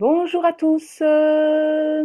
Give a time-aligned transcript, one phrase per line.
[0.00, 1.00] Bonjour à tous.
[1.02, 2.04] euh,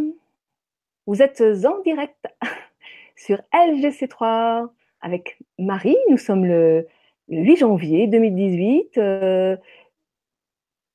[1.05, 2.17] Vous êtes en direct
[3.15, 4.69] sur LGC3
[5.01, 5.97] avec Marie.
[6.09, 6.87] Nous sommes le,
[7.29, 8.97] le 8 janvier 2018.
[8.97, 9.57] euh,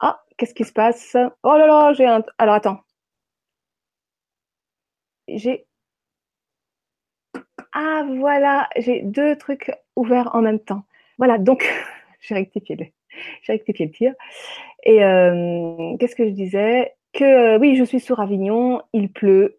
[0.01, 1.17] Ah, qu'est-ce qui se passe?
[1.45, 2.25] Oh là là, j'ai un...
[2.39, 2.81] Alors attends.
[5.29, 5.67] J'ai...
[7.73, 10.83] Ah voilà, j'ai deux trucs ouverts en même temps.
[11.19, 11.65] Voilà, donc
[12.21, 12.95] j'ai rectifié
[13.43, 14.15] j'ai rectifié le tir.
[14.85, 16.95] Et euh, qu'est-ce que je disais?
[17.13, 19.59] Que euh, oui, je suis sur Avignon, il pleut.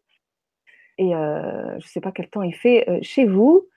[0.97, 3.67] Et euh, je ne sais pas quel temps il fait chez vous.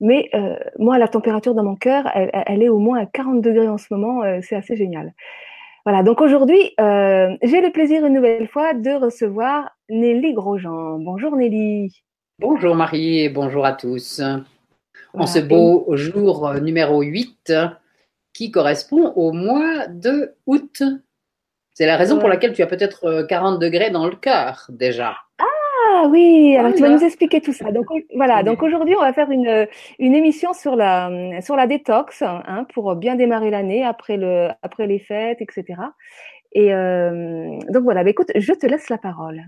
[0.00, 0.30] Mais
[0.78, 3.78] moi, la température dans mon cœur, elle, elle est au moins à 40 degrés en
[3.78, 4.22] ce moment.
[4.42, 5.14] c'est assez génial.
[5.86, 10.98] Voilà, donc aujourd'hui, j'ai le plaisir une nouvelle fois de recevoir Nelly Grosjean.
[10.98, 12.02] Bonjour Nelly.
[12.40, 14.20] Bonjour Marie et bonjour à tous.
[15.14, 17.52] En ce beau jour numéro 8
[18.34, 20.82] qui correspond au mois de août.
[21.72, 25.16] C'est la raison pour laquelle tu as peut-être euh, 40 degrés dans le cœur déjà.
[25.40, 27.00] Ah oui, alors tu vas Voilà.
[27.00, 27.70] nous expliquer tout ça.
[27.72, 29.66] Donc voilà, donc aujourd'hui on va faire une,
[29.98, 34.86] une émission sur la sur la détox hein, pour bien démarrer l'année après le après
[34.86, 35.80] les fêtes, etc.
[36.52, 39.42] Et euh, donc voilà, bah, écoute, je te laisse la parole.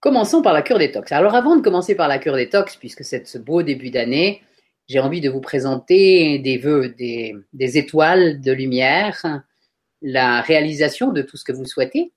[0.00, 1.12] Commençons par la cure détox.
[1.12, 4.42] Alors avant de commencer par la cure détox, puisque c'est ce beau début d'année,
[4.90, 9.24] j'ai envie de vous présenter des vœux, des, des étoiles de lumière,
[10.02, 12.12] la réalisation de tout ce que vous souhaitez.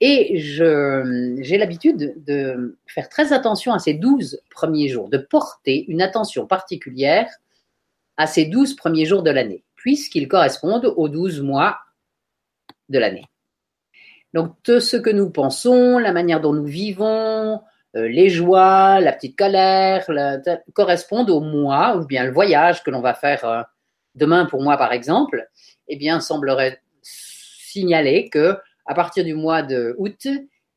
[0.00, 6.02] Et j'ai l'habitude de faire très attention à ces 12 premiers jours, de porter une
[6.02, 7.30] attention particulière
[8.16, 11.78] à ces 12 premiers jours de l'année, puisqu'ils correspondent aux 12 mois
[12.88, 13.26] de l'année.
[14.34, 17.60] Donc, tout ce que nous pensons, la manière dont nous vivons,
[17.94, 20.06] les joies, la petite colère,
[20.72, 23.62] correspondent au mois, ou bien le voyage que l'on va faire euh,
[24.14, 25.48] demain pour moi, par exemple,
[25.88, 30.26] eh bien, semblerait signaler que à partir du mois de août,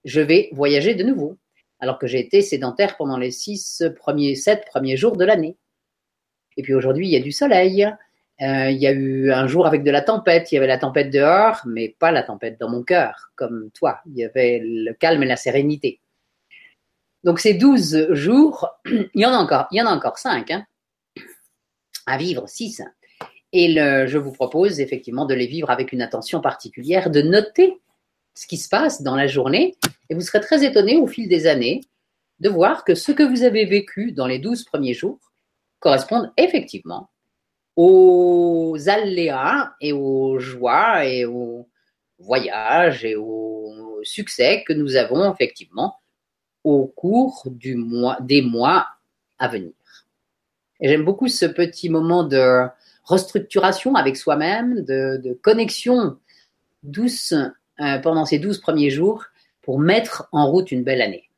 [0.04, 1.38] je vais voyager de nouveau,
[1.80, 5.58] alors que j'ai été sédentaire pendant les six premiers, sept premiers jours de l'année.
[6.58, 7.86] Et puis aujourd'hui, il y a du soleil.
[8.42, 10.52] Euh, il y a eu un jour avec de la tempête.
[10.52, 14.00] Il y avait la tempête dehors, mais pas la tempête dans mon cœur, comme toi.
[14.06, 16.00] Il y avait le calme et la sérénité.
[17.26, 20.52] Donc ces 12 jours, il y en a encore, il y en a encore 5
[20.52, 20.66] hein,
[22.06, 22.84] à vivre, 6.
[23.52, 27.82] Et je vous propose effectivement de les vivre avec une attention particulière, de noter
[28.36, 29.76] ce qui se passe dans la journée.
[30.10, 31.82] Et vous serez très étonné au fil des années
[32.40, 35.20] de voir que ce que vous avez vécu dans les 12 premiers jours
[35.80, 37.10] correspondent effectivement
[37.76, 41.68] aux aléas et aux joies et aux
[42.20, 45.96] voyages et aux succès que nous avons effectivement
[46.66, 47.48] au cours
[48.20, 48.88] des mois
[49.38, 49.72] à venir.
[50.82, 52.66] Et j'aime beaucoup ce petit moment de
[53.04, 56.18] restructuration avec soi-même, de, connexion
[56.84, 57.34] douce
[57.80, 59.26] euh, pendant ces douze premiers jours
[59.62, 61.30] pour mettre en route une belle année.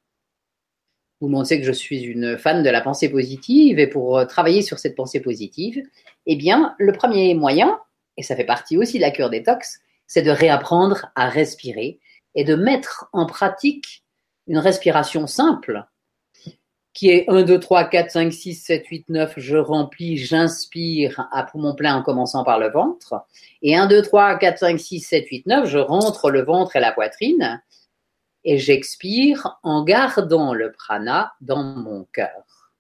[1.19, 4.61] Vous savez que je suis une fan de la pensée positive et pour euh, travailler
[4.61, 5.83] sur cette pensée positive,
[6.25, 7.79] eh bien, le premier moyen,
[8.15, 11.99] et ça fait partie aussi de la cure détox, c'est de réapprendre à respirer
[12.35, 14.03] et de mettre en pratique
[14.47, 15.85] une respiration simple
[16.97, 21.43] qui est 1, 2, 3, 4, 5, 6, 7, 8, 9, je remplis, j'inspire à
[21.43, 23.23] poumon plein en commençant par le ventre.
[23.61, 26.79] Et 1, 2, 3, 4, 5, 6, 7, 8, 9, je rentre le ventre et
[26.79, 27.61] la poitrine
[28.43, 32.71] et j'expire en gardant le prana dans mon cœur.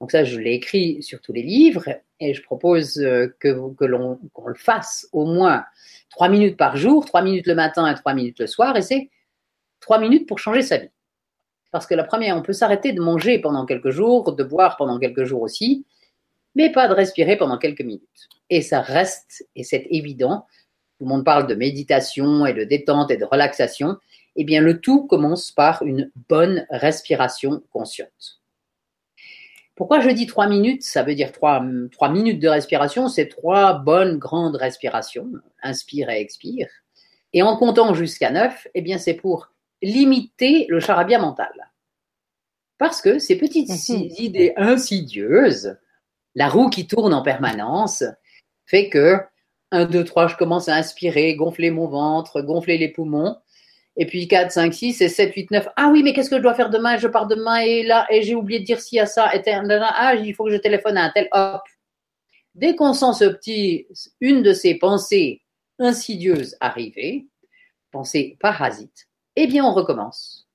[0.00, 1.88] Donc ça, je l'ai écrit sur tous les livres
[2.18, 5.64] et je propose euh, que, que l'on le fasse au moins
[6.10, 9.08] trois minutes par jour, trois minutes le matin et trois minutes le soir, et c'est
[9.80, 10.90] trois minutes pour changer sa vie.
[11.72, 14.98] Parce que la première, on peut s'arrêter de manger pendant quelques jours, de boire pendant
[14.98, 15.84] quelques jours aussi,
[16.54, 18.28] mais pas de respirer pendant quelques minutes.
[18.50, 20.46] Et ça reste, et c'est évident,
[20.98, 23.98] tout le monde parle de méditation et de détente et de relaxation,
[24.36, 28.40] eh bien le tout commence par une bonne respiration consciente.
[29.74, 30.82] Pourquoi je dis trois minutes?
[30.82, 35.30] Ça veut dire trois, minutes de respiration, c'est trois bonnes grandes respirations,
[35.62, 36.68] inspire et expire.
[37.34, 39.52] Et en comptant jusqu'à neuf, eh bien c'est pour
[39.82, 41.52] limiter le charabia mental.
[42.78, 44.08] Parce que ces petites Mhm.
[44.18, 45.76] idées insidieuses,
[46.34, 48.04] la roue qui tourne en permanence,
[48.66, 49.18] fait que
[49.72, 53.36] 1, 2, 3, je commence à inspirer, gonfler mon ventre, gonfler les poumons.
[53.96, 55.68] Et puis 4, 5, 6 et 7, 8, 9.
[55.76, 56.98] Ah oui, mais qu'est-ce que je dois faire demain?
[56.98, 59.34] Je pars demain et là, et j'ai oublié de dire ci à ça.
[59.34, 61.28] Et ah, il faut que je téléphone à un tel.
[61.32, 61.62] Hop.
[62.54, 63.86] Dès qu'on sent ce petit,
[64.20, 65.42] une de ces pensées
[65.78, 67.26] insidieuses arriver,
[67.90, 69.05] pensée parasite,
[69.36, 70.48] eh bien on recommence.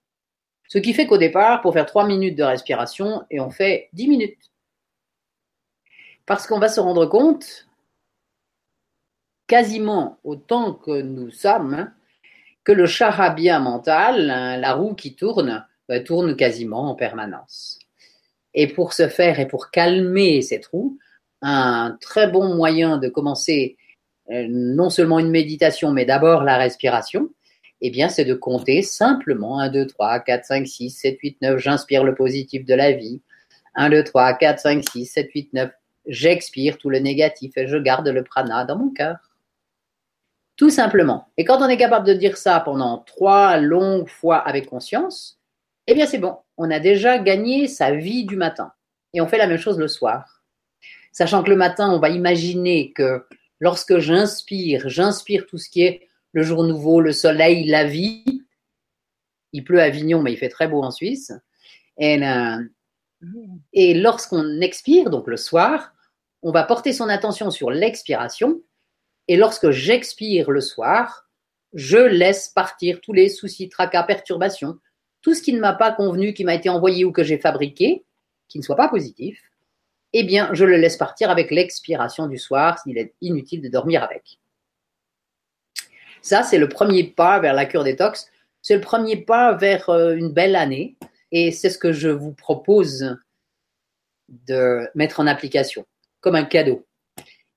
[0.67, 4.07] Ce qui fait qu'au départ, pour faire 3 minutes de respiration, et on fait 10
[4.07, 4.51] minutes.
[6.25, 7.67] Parce qu'on va se rendre compte
[9.47, 11.91] quasiment autant que nous sommes,
[12.63, 17.79] que le charabia mental, la roue qui tourne, bah, tourne quasiment en permanence.
[18.53, 20.97] Et pour ce faire et pour calmer cette roue,
[21.41, 23.77] un très bon moyen de commencer
[24.29, 27.29] euh, non seulement une méditation, mais d'abord la respiration,
[27.81, 31.57] eh bien, c'est de compter simplement 1, 2, 3, 4, 5, 6, 7, 8, 9,
[31.59, 33.21] j'inspire le positif de la vie.
[33.75, 35.71] 1, 2, 3, 4, 5, 6, 7, 8, 9,
[36.07, 39.17] j'expire tout le négatif et je garde le prana dans mon cœur.
[40.55, 41.27] Tout simplement.
[41.37, 45.39] Et quand on est capable de dire ça pendant trois longues fois avec conscience,
[45.87, 48.71] eh bien c'est bon, on a déjà gagné sa vie du matin.
[49.13, 50.43] Et on fait la même chose le soir.
[51.11, 53.25] Sachant que le matin, on va imaginer que
[53.59, 58.43] lorsque j'inspire, j'inspire tout ce qui est le jour nouveau, le soleil, la vie.
[59.53, 61.33] Il pleut à Avignon, mais il fait très beau en Suisse.
[61.97, 62.63] Et, euh,
[63.73, 65.93] et lorsqu'on expire, donc le soir,
[66.41, 68.61] on va porter son attention sur l'expiration.
[69.27, 71.29] Et lorsque j'expire le soir,
[71.73, 74.77] je laisse partir tous les soucis, tracas, perturbations,
[75.21, 78.03] tout ce qui ne m'a pas convenu, qui m'a été envoyé ou que j'ai fabriqué,
[78.47, 79.41] qui ne soit pas positif,
[80.13, 84.03] eh bien, je le laisse partir avec l'expiration du soir, s'il est inutile de dormir
[84.03, 84.40] avec.
[86.21, 88.29] Ça, c'est le premier pas vers la cure détox.
[88.62, 90.95] C'est le premier pas vers euh, une belle année.
[91.31, 93.18] Et c'est ce que je vous propose
[94.29, 95.85] de mettre en application,
[96.19, 96.85] comme un cadeau.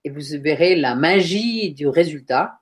[0.05, 2.58] Et vous verrez la magie du résultat,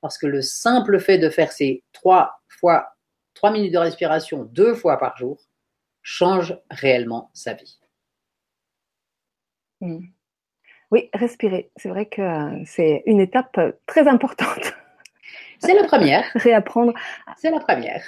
[0.00, 2.94] parce que le simple fait de faire ces trois fois,
[3.34, 5.38] trois minutes de respiration deux fois par jour,
[6.02, 7.78] change réellement sa vie.
[9.80, 10.06] Hmm.
[10.90, 11.70] Oui, respirer.
[11.76, 14.74] C'est vrai que euh, c'est une étape très importante.
[15.64, 16.24] C'est la première.
[16.34, 16.92] Réapprendre.
[17.36, 18.04] C'est la première.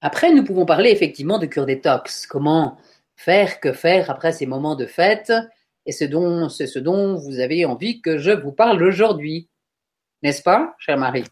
[0.00, 2.26] Après, nous pouvons parler effectivement de cure détox.
[2.26, 2.78] Comment
[3.16, 5.32] faire, que faire après ces moments de fête
[5.86, 9.48] Et c'est ce dont vous avez envie que je vous parle aujourd'hui.
[10.22, 11.24] N'est-ce pas, chère Marie?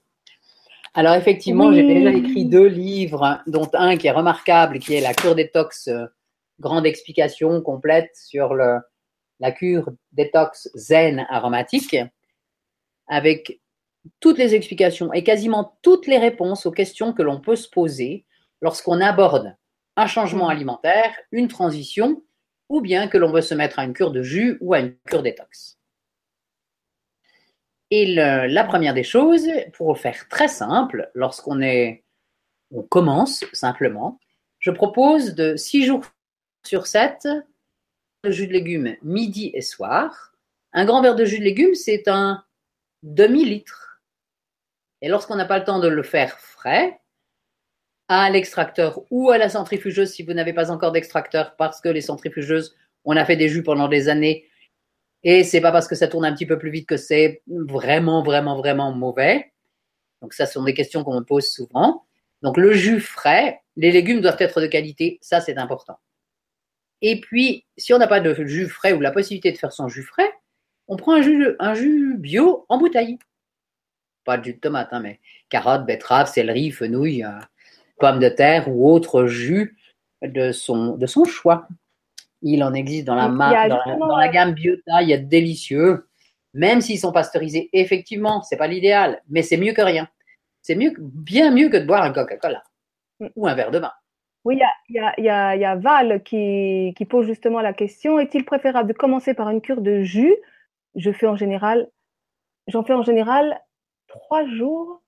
[0.94, 5.12] Alors effectivement, j'ai déjà écrit deux livres, dont un qui est remarquable, qui est la
[5.12, 6.06] cure détox, euh,
[6.58, 8.78] grande explication complète sur le,
[9.38, 11.96] la cure détox zen aromatique,
[13.08, 13.60] avec
[14.20, 18.25] toutes les explications et quasiment toutes les réponses aux questions que l'on peut se poser
[18.61, 19.56] lorsqu'on aborde
[19.97, 22.23] un changement alimentaire, une transition,
[22.69, 24.97] ou bien que l'on veut se mettre à une cure de jus ou à une
[25.06, 25.79] cure détox.
[27.91, 32.05] Et la première des choses, pour le faire très simple, lorsqu'on est,
[32.73, 34.19] on commence simplement,
[34.58, 36.05] je propose de 6 jours
[36.64, 37.29] sur 7
[38.25, 40.32] de jus de légumes midi et soir.
[40.73, 42.44] Un grand verre de jus de légumes, c'est un
[43.05, 43.85] demi-litre.
[45.02, 47.00] Et lorsqu'on n'a pas le temps de le faire frais,
[48.08, 52.00] à l'extracteur ou à la centrifugeuse si vous n'avez pas encore d'extracteur parce que les
[52.00, 54.46] centrifugeuses, on a fait des jus pendant des années
[55.22, 58.22] et c'est pas parce que ça tourne un petit peu plus vite que c'est vraiment,
[58.22, 59.52] vraiment, vraiment mauvais.
[60.22, 62.04] Donc ça, ce sont des questions qu'on me pose souvent.
[62.43, 65.98] Donc le jus frais, les légumes doivent être de qualité, ça c'est important.
[67.02, 69.88] Et puis, si on n'a pas de jus frais ou la possibilité de faire son
[69.88, 70.32] jus frais,
[70.88, 73.19] on prend un jus, un jus bio en bouteille
[74.26, 77.31] pas de jus de tomate, hein, mais carottes, betteraves, céleri, fenouil, euh,
[77.99, 79.76] pommes de terre ou autre jus
[80.23, 81.67] de son, de son choix.
[82.43, 86.06] Il en existe dans la, dans, la, gamme Biota, il y a de délicieux,
[86.53, 87.70] même s'ils sont pasteurisés.
[87.72, 90.08] Effectivement, c'est pas l'idéal, mais c'est mieux que rien.
[90.60, 92.62] C'est mieux, bien mieux que de boire un Coca-Cola
[93.20, 93.29] mm.
[93.36, 93.93] ou un verre de vin.
[94.44, 99.34] Oui, il y a, Val qui, qui, pose justement la question est-il préférable de commencer
[99.34, 100.36] par une cure de jus?
[100.94, 101.89] Je fais en général,
[102.69, 103.60] j'en fais en général
[104.08, 105.03] trois jours.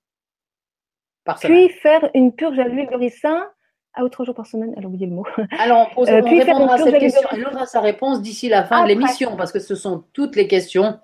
[1.24, 3.46] Par Puis faire une purge à l'huile de ricin
[3.94, 4.74] à trois jours par semaine.
[4.76, 5.26] Elle a oublié le mot.
[5.58, 8.64] Alors, on, pose, euh, puis répondra à cette question et aura sa réponse d'ici la
[8.64, 10.98] fin de l'émission parce que ce sont toutes les questions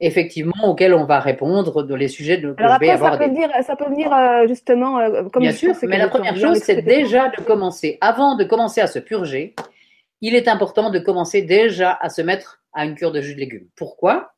[0.00, 3.76] effectivement auxquelles on va répondre dans les sujets de, Alors après, ça, peut venir, ça
[3.76, 7.42] peut venir euh, justement euh, comme Bien sûr, mais la première chose, c'est déjà de
[7.42, 7.98] commencer.
[8.00, 9.54] Avant de commencer à se purger,
[10.22, 13.40] il est important de commencer déjà à se mettre à une cure de jus de
[13.40, 13.68] légumes.
[13.76, 14.32] Pourquoi?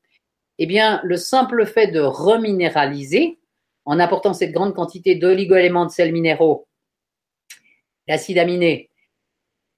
[0.59, 3.38] Eh bien, le simple fait de reminéraliser,
[3.85, 6.68] en apportant cette grande quantité d'oligo-éléments de sels minéraux,
[8.09, 8.90] d'acides aminés,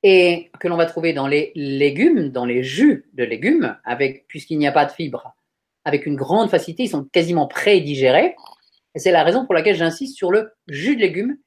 [0.03, 3.79] et que l'on va trouver dans les légumes, dans les jus de légumes,
[4.29, 5.35] puisqu'il n'y a pas de fibres,
[5.85, 8.37] avec une grande facilité, ils sont quasiment pré-digérés.
[8.95, 11.39] Et c'est la raison pour laquelle j'insiste sur le jus de légumes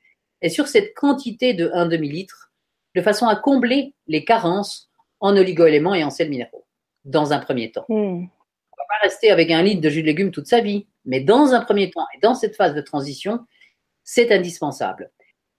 [0.42, 2.52] et sur cette quantité de 1 demi-litre,
[2.96, 6.66] de façon à combler les carences en oligo-éléments et en sels minéraux,
[7.06, 7.86] dans un premier temps.
[7.90, 8.26] Hmm
[8.88, 11.62] pas rester avec un litre de jus de légumes toute sa vie, mais dans un
[11.62, 13.46] premier temps et dans cette phase de transition,
[14.04, 15.12] c'est indispensable.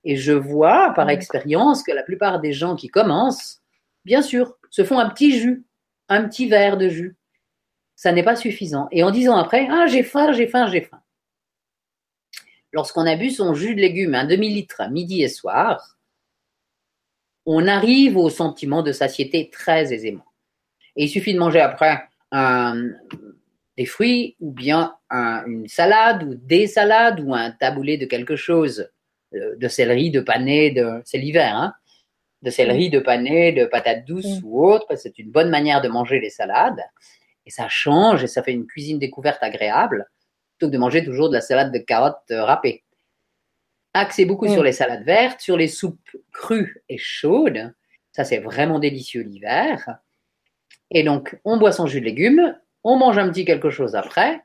[0.04, 3.60] Et je vois par expérience que la plupart des gens qui commencent,
[4.04, 5.64] bien sûr, se font un petit jus,
[6.08, 7.16] un petit verre de jus.
[7.96, 8.88] ça n'est pas suffisant.
[8.92, 11.02] Et en disant après, ah, j'ai faim, j'ai faim, j'ai faim.
[12.72, 15.98] Lorsqu'on a bu son jus de légumes, un demi-litre midi et soir,
[17.44, 20.26] on arrive au sentiment de satiété très aisément.
[20.94, 27.20] Et il suffit de manger après des fruits ou bien une salade ou des salades
[27.20, 28.90] ou un taboulé de quelque chose,
[29.34, 31.74] euh, de céleri, de panais, de, c'est l'hiver, hein,
[32.40, 36.18] de céleri, de panais, de patates douces ou autre, c'est une bonne manière de manger
[36.18, 36.80] les salades.
[37.44, 40.06] Et ça change et ça fait une cuisine découverte agréable,
[40.56, 42.84] plutôt que de manger toujours de la salade de carottes euh, râpées.
[43.92, 47.74] Axé beaucoup sur les salades vertes, sur les soupes crues et chaudes.
[48.12, 49.98] Ça, c'est vraiment délicieux l'hiver.
[50.90, 54.42] Et donc, on boit son jus de légumes, on mange un petit quelque chose après.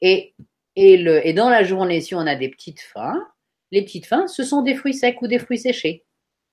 [0.00, 0.34] Et,
[0.76, 3.26] et, le, et dans la journée, si on a des petites faims,
[3.72, 6.04] les petites faims, ce sont des fruits secs ou des fruits séchés.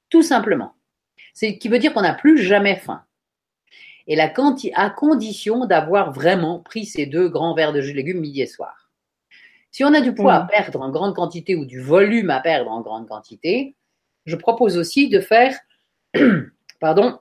[0.09, 0.73] Tout simplement.
[1.33, 3.03] C'est qui veut dire qu'on n'a plus jamais faim.
[4.07, 4.33] Et la
[4.75, 8.47] à condition d'avoir vraiment pris ces deux grands verres de jus de légumes midi et
[8.47, 8.91] soir.
[9.71, 10.47] Si on a du poids à mm.
[10.47, 13.75] perdre en grande quantité ou du volume à perdre en grande quantité,
[14.25, 15.57] je propose aussi de faire
[16.79, 17.19] pardon,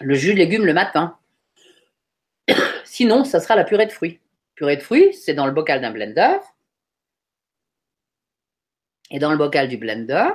[0.00, 1.16] le jus de légumes le matin.
[2.84, 4.20] Sinon, ça sera la purée de fruits.
[4.54, 6.38] Purée de fruits, c'est dans le bocal d'un blender.
[9.10, 10.30] Et dans le bocal du blender,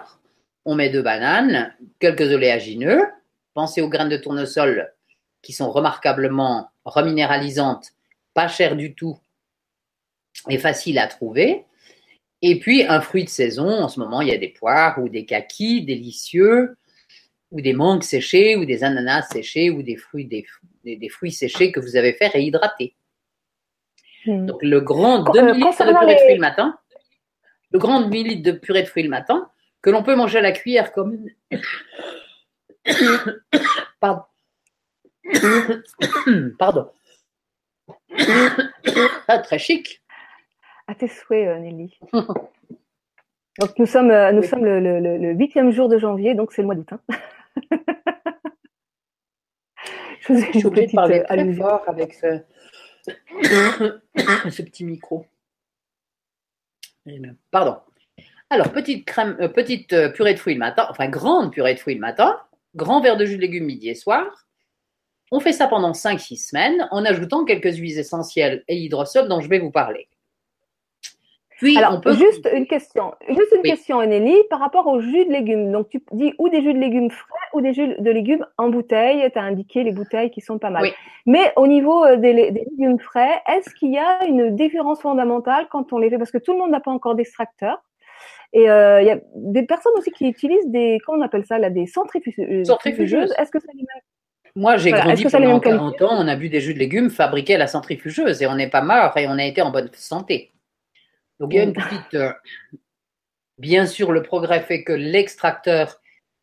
[0.66, 3.02] on met deux bananes, quelques oléagineux.
[3.54, 4.94] Pensez aux graines de tournesol
[5.42, 7.92] qui sont remarquablement reminéralisantes,
[8.34, 9.20] pas chères du tout
[10.50, 11.66] et faciles à trouver.
[12.42, 15.10] Et puis un fruit de saison, en ce moment il y a des poires ou
[15.10, 16.78] des kakis délicieux,
[17.52, 21.80] ou des mangues séchées, ou des ananas séchés, ou des fruits, des, fruits séchés que
[21.80, 22.96] vous avez fait réhydrater.
[24.26, 24.46] Hmm.
[24.46, 26.78] Donc le grand demi-litre de purée de fruits le matin,
[27.72, 29.50] le grand demi-litre de purée de fruits le matin,
[29.82, 31.26] que l'on peut manger à la cuillère comme
[34.00, 34.24] Pardon.
[36.60, 36.90] Pardon.
[39.28, 40.02] Ah, très chic.
[40.88, 41.98] À tes souhaits, euh, Nelly.
[42.12, 46.90] donc nous sommes, euh, sommes le huitième jour de janvier, donc c'est le mois d'août.
[46.92, 47.00] Hein.
[50.22, 52.42] Je, vous suis obligée de parler très fort avec ce...
[54.50, 55.26] ce petit micro.
[57.50, 57.78] Pardon.
[58.50, 61.80] Alors, petite, crème, euh, petite euh, purée de fruits le matin, enfin grande purée de
[61.80, 62.40] fruits le matin,
[62.76, 64.46] grand verre de jus de légumes midi et soir.
[65.32, 69.48] On fait ça pendant 5-6 semaines en ajoutant quelques huiles essentielles et l'hydrosol dont je
[69.48, 70.10] vais vous parler.
[71.62, 72.14] Puis, Alors, on peut...
[72.14, 75.72] juste une question, juste une question, Nelly, par rapport au jus de légumes.
[75.72, 78.70] Donc, tu dis ou des jus de légumes frais ou des jus de légumes en
[78.70, 79.30] bouteille.
[79.32, 80.88] Tu as indiqué les bouteilles qui sont pas mal.
[81.28, 85.94] Mais au niveau euh, des, légumes frais, est-ce qu'il y a une différence fondamentale quand
[85.94, 86.18] on les fait?
[86.18, 87.78] Parce que tout le monde n'a pas encore d'extracteur.
[88.54, 91.60] Et euh, il y a des personnes aussi qui utilisent des, comment on appelle ça
[91.60, 92.66] là, des centrifugeuses.
[92.66, 93.34] centrifugeuses.
[93.38, 93.86] Est-ce que ça les
[94.56, 97.58] moi, j'ai grandi pendant 40 ans, on a bu des jus de légumes fabriqués à
[97.58, 100.52] la centrifugeuse et on n'est pas mort et on a été en bonne santé.
[101.42, 102.14] Donc il y a une petite.
[102.14, 102.32] Euh,
[103.58, 106.00] bien sûr, le progrès fait que l'extracteur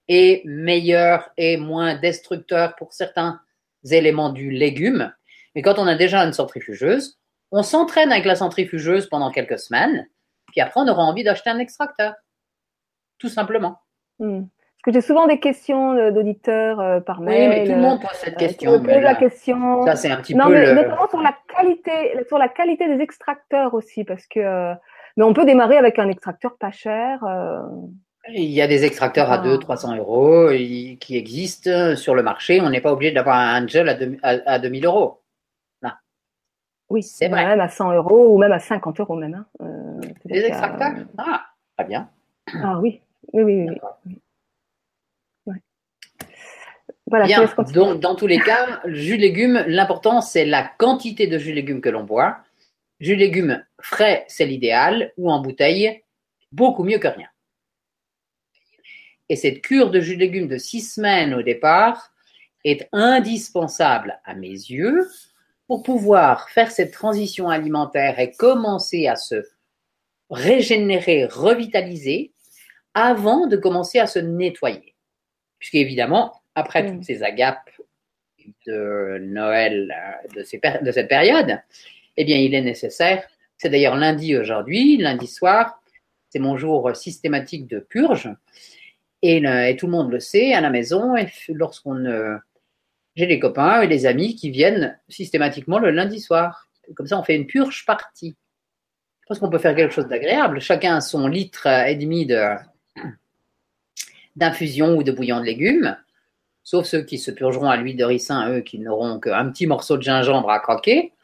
[0.09, 3.41] est meilleur et moins destructeur pour certains
[3.89, 5.13] éléments du légume.
[5.55, 7.21] Mais quand on a déjà une centrifugeuse,
[7.53, 10.09] on s'entraîne avec la centrifugeuse pendant quelques semaines,
[10.49, 12.15] puis après on aura envie d'acheter un extracteur.
[13.19, 13.79] Tout simplement.
[14.19, 14.43] Hmm.
[14.43, 17.51] Parce que j'ai souvent des questions euh, d'auditeurs euh, par mail.
[17.51, 18.83] Oui, mais tout le monde pose cette question.
[18.83, 19.85] la question.
[19.85, 20.53] Ça, c'est un petit non, peu.
[20.53, 24.75] Mais notamment sur la qualité, sur la qualité des extracteurs aussi, parce que
[25.19, 27.25] mais on peut démarrer avec un extracteur pas cher.
[27.25, 27.61] Euh.
[28.31, 30.49] Il y a des extracteurs à 200-300 euros
[31.01, 32.61] qui existent sur le marché.
[32.61, 33.89] On n'est pas obligé d'avoir un gel
[34.23, 35.21] à, 2000 euros.
[36.91, 37.45] Oui, c'est vrai.
[37.45, 39.35] Même à 100 euros ou même à 50 euros même.
[39.35, 39.47] Hein.
[39.61, 41.47] Euh, des extracteurs Ah,
[41.77, 42.09] très bien.
[42.63, 43.03] Ah oui,
[43.35, 43.69] oui, oui.
[44.07, 44.19] oui.
[47.11, 47.49] Voilà, Bien.
[47.73, 51.57] Donc, dans tous les cas, jus de légumes, l'important, c'est la quantité de jus de
[51.57, 52.39] légumes que l'on boit.
[53.01, 56.03] Jus de légumes frais, c'est l'idéal, ou en bouteille,
[56.53, 57.29] beaucoup mieux que rien.
[59.29, 62.13] Et cette cure de jus de légumes de six semaines au départ
[62.65, 65.09] est indispensable à mes yeux
[65.67, 69.45] pour pouvoir faire cette transition alimentaire et commencer à se
[70.31, 72.33] régénérer, revitaliser
[72.95, 74.95] avant de commencer à se nettoyer.
[75.59, 76.93] Puisqu'évidemment, après mm.
[76.93, 77.71] toutes ces agapes
[78.67, 81.59] de Noël euh, de, de cette période,
[82.17, 83.25] eh bien, il est nécessaire.
[83.57, 85.83] C'est d'ailleurs lundi aujourd'hui, lundi soir,
[86.31, 88.31] c'est mon jour systématique de purge.
[89.23, 89.41] Et,
[89.79, 91.17] tout le monde le sait à la maison.
[91.17, 92.37] Et lorsqu'on, euh,
[93.17, 96.69] j'ai des copains et des amis qui viennent systématiquement le lundi soir.
[96.95, 98.37] Comme ça, on fait une purge partie.
[99.27, 100.61] Parce qu'on peut faire quelque chose d'agréable.
[100.61, 102.55] Chacun a son litre et demi de,
[104.37, 105.97] d'infusion ou de bouillon de légumes.
[106.71, 109.97] Sauf ceux qui se purgeront à l'huile de ricin, eux, qui n'auront qu'un petit morceau
[109.97, 111.15] de gingembre à croquer.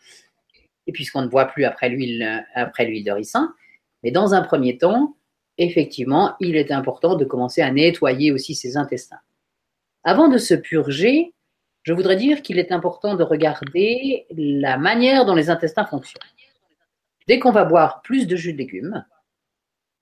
[0.87, 3.55] et puisqu'on ne voit plus après l'huile, après l'huile de ricin.
[4.03, 5.19] Mais dans un premier temps,
[5.59, 9.21] effectivement, il est important de commencer à nettoyer aussi ses intestins.
[10.03, 11.35] Avant de se purger,
[11.83, 16.23] je voudrais dire qu'il est important de regarder la manière dont les intestins fonctionnent.
[17.29, 19.05] Dès qu'on va boire plus de jus de légumes,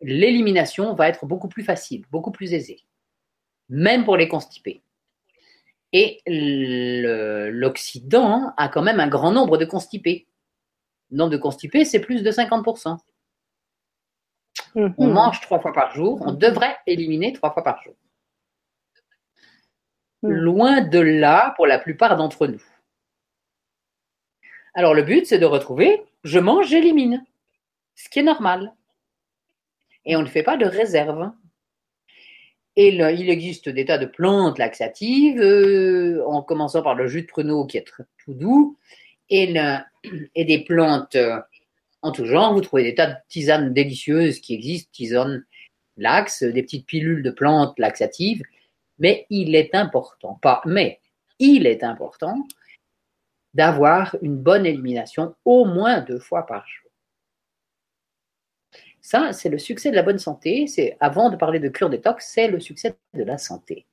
[0.02, 2.84] l'élimination va être beaucoup plus facile, beaucoup plus aisée,
[3.68, 4.84] même pour les constipés.
[5.92, 10.26] Et l'Occident a quand même un grand nombre de constipés.
[11.10, 12.98] Le nombre de constipés, c'est plus de 50%.
[14.74, 14.94] Mm-hmm.
[14.96, 17.94] On mange trois fois par jour, on devrait éliminer trois fois par jour.
[20.22, 20.30] Mm.
[20.30, 22.62] Loin de là pour la plupart d'entre nous.
[24.74, 27.24] Alors le but, c'est de retrouver, je mange, j'élimine,
[27.94, 28.72] ce qui est normal.
[30.04, 31.30] Et on ne fait pas de réserve.
[32.76, 37.26] Et il existe des tas de plantes laxatives, euh, en commençant par le jus de
[37.26, 38.78] pruneau qui est tout doux,
[39.28, 39.54] et,
[40.34, 41.38] et des plantes euh,
[42.00, 42.54] en tout genre.
[42.54, 45.44] Vous trouvez des tas de tisanes délicieuses qui existent, tisanes
[45.96, 48.42] laxes, des petites pilules de plantes laxatives.
[48.98, 51.00] Mais il est important, pas mais,
[51.38, 52.46] il est important
[53.54, 56.81] d'avoir une bonne élimination au moins deux fois par jour.
[59.02, 60.68] Ça, c'est le succès de la bonne santé.
[60.68, 63.84] C'est avant de parler de cure détox, c'est le succès de la santé.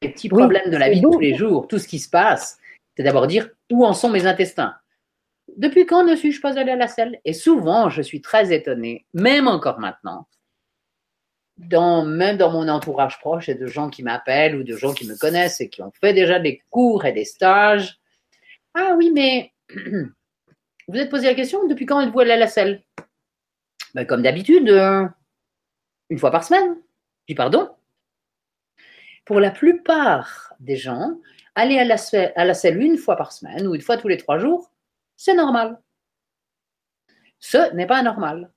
[0.00, 2.58] Les petits problèmes de la vie de tous les jours, tout ce qui se passe,
[2.96, 4.76] c'est d'abord dire où en sont mes intestins.
[5.56, 7.20] Depuis quand ne suis-je pas allé à la selle?
[7.24, 10.28] Et souvent, je suis très étonnée, même encore maintenant,
[11.58, 15.06] dans, même dans mon entourage proche, et de gens qui m'appellent ou de gens qui
[15.06, 17.98] me connaissent et qui ont fait déjà des cours et des stages.
[18.74, 19.52] Ah oui, mais
[20.88, 22.82] vous êtes posé la question, depuis quand êtes-vous allé à la selle?
[23.94, 25.06] Ben, Comme d'habitude, euh,
[26.10, 26.76] une fois par semaine.
[27.28, 27.70] Dis pardon.
[29.24, 31.18] Pour la plupart des gens,
[31.54, 31.96] aller à la,
[32.36, 34.70] à la selle une fois par semaine ou une fois tous les trois jours,
[35.16, 35.80] c'est normal.
[37.38, 38.50] Ce n'est pas normal.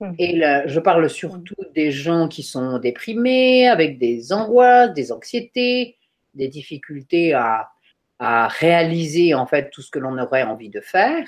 [0.00, 0.14] Hum.
[0.18, 5.96] Et je parle surtout des gens qui sont déprimés, avec des angoisses, des anxiétés,
[6.34, 7.70] des difficultés à,
[8.18, 11.26] réaliser en fait tout ce que l'on aurait envie de faire.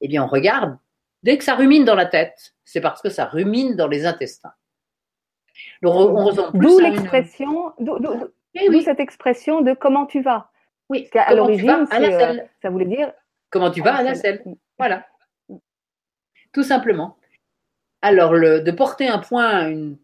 [0.00, 0.78] Eh bien, on regarde,
[1.22, 4.52] dès que ça rumine dans la tête, c'est parce que ça rumine dans les intestins.
[5.82, 7.72] D'où l'expression,
[8.54, 10.50] eh cette expression de comment tu vas.
[10.88, 13.12] Oui, à l'origine, euh, ça voulait dire
[13.50, 14.42] comment tu vas à la selle.
[14.78, 15.06] Voilà.
[16.52, 17.16] Tout simplement.
[18.02, 19.96] Alors, le, de porter un point, une,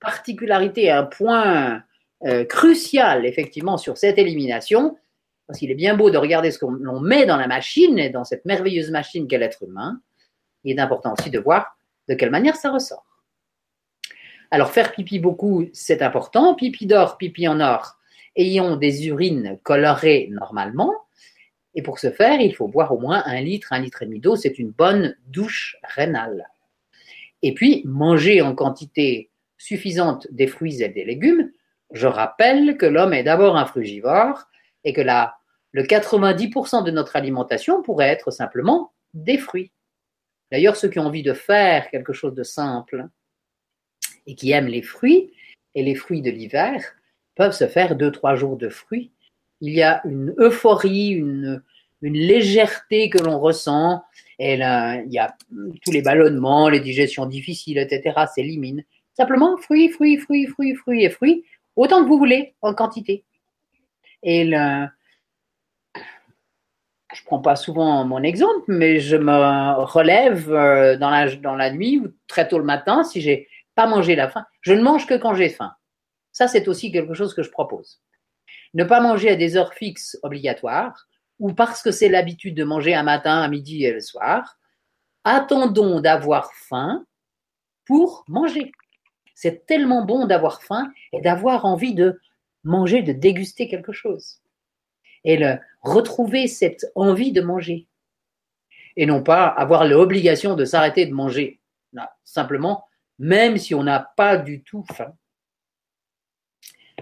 [0.00, 1.82] particularité, un point
[2.24, 4.98] euh, crucial, effectivement, sur cette élimination,
[5.46, 8.24] parce qu'il est bien beau de regarder ce qu'on met dans la machine et dans
[8.24, 10.00] cette merveilleuse machine qu'est l'être humain,
[10.64, 11.76] il est important aussi de voir
[12.08, 13.04] de quelle manière ça ressort.
[14.50, 16.54] Alors, faire pipi beaucoup, c'est important.
[16.54, 17.96] Pipi d'or, pipi en or,
[18.36, 20.92] ayant des urines colorées normalement.
[21.74, 24.18] Et pour ce faire, il faut boire au moins un litre, un litre et demi
[24.18, 24.34] d'eau.
[24.34, 26.48] C'est une bonne douche rénale.
[27.42, 31.52] Et puis, manger en quantité suffisante des fruits et des légumes.
[31.92, 34.46] Je rappelle que l'homme est d'abord un frugivore
[34.84, 35.36] et que la,
[35.70, 39.70] le 90% de notre alimentation pourrait être simplement des fruits.
[40.50, 43.06] D'ailleurs, ceux qui ont envie de faire quelque chose de simple
[44.26, 45.32] et qui aiment les fruits
[45.74, 46.82] et les fruits de l'hiver
[47.36, 49.10] peuvent se faire deux, trois jours de fruits.
[49.60, 51.62] Il y a une euphorie, une,
[52.02, 54.02] légèreté que l'on ressent
[54.38, 55.36] et là, il y a
[55.84, 58.24] tous les ballonnements, les digestions difficiles, etc.
[58.34, 58.82] s'éliminent.
[59.12, 61.44] Simplement, fruits, fruits, fruits, fruits, fruits et fruits,
[61.76, 63.22] autant que vous voulez, en quantité.
[64.22, 64.50] Et
[67.20, 72.08] je prends pas souvent mon exemple, mais je me relève euh, dans la, nuit ou
[72.26, 74.46] très tôt le matin si j'ai pas mangé la faim.
[74.62, 75.74] Je ne mange que quand j'ai faim.
[76.32, 78.00] Ça, c'est aussi quelque chose que je propose.
[78.72, 82.94] Ne pas manger à des heures fixes obligatoires, ou parce que c'est l'habitude de manger
[82.94, 84.56] un matin, un midi et le soir,
[85.24, 87.04] attendons d'avoir faim
[87.84, 88.72] pour manger.
[89.34, 92.18] C'est tellement bon d'avoir faim et d'avoir envie de
[92.64, 94.40] manger, de déguster quelque chose.
[95.24, 97.86] Et le, retrouver cette envie de manger.
[98.96, 101.60] Et non pas avoir l'obligation de s'arrêter de manger.
[102.24, 102.84] simplement,
[103.18, 105.12] même si on n'a pas du tout faim.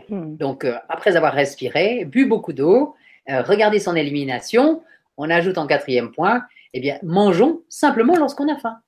[0.08, 0.36] Hmm.
[0.36, 2.94] Donc, euh, après avoir respiré, bu beaucoup d'eau,
[3.28, 4.82] euh, regarder son élimination,
[5.16, 8.78] on ajoute en quatrième point, eh bien, mangeons simplement lorsqu'on a faim.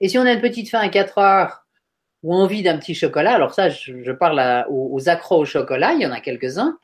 [0.00, 1.66] Et si on a une petite faim à 4 heures
[2.22, 6.00] ou envie d'un petit chocolat, alors ça, je, parle aux, aux, accros au chocolat, il
[6.00, 6.78] y en a quelques-uns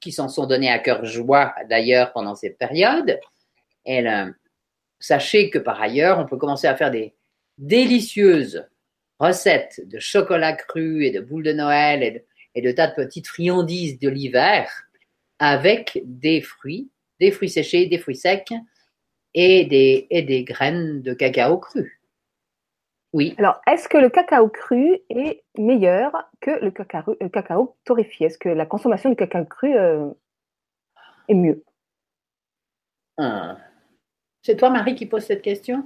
[0.00, 3.18] qui s'en sont donnés à cœur joie d'ailleurs pendant cette période.
[3.84, 4.04] Et
[4.98, 7.14] sachez que par ailleurs, on peut commencer à faire des
[7.56, 8.66] délicieuses
[9.18, 12.94] recettes de chocolat cru et de boules de Noël et de, et de tas de
[12.94, 14.70] petites friandises de l'hiver
[15.38, 18.52] avec des fruits, des fruits séchés, des fruits secs,
[19.34, 21.97] et des, et des graines de cacao cru.
[23.12, 23.34] Oui.
[23.38, 28.26] Alors, est-ce que le cacao cru est meilleur que le cacao, cacao torréfié?
[28.26, 30.10] Est-ce que la consommation du cacao cru euh,
[31.28, 31.64] est mieux?
[33.16, 33.56] Ah.
[34.42, 35.84] C'est toi, Marie, qui pose cette question?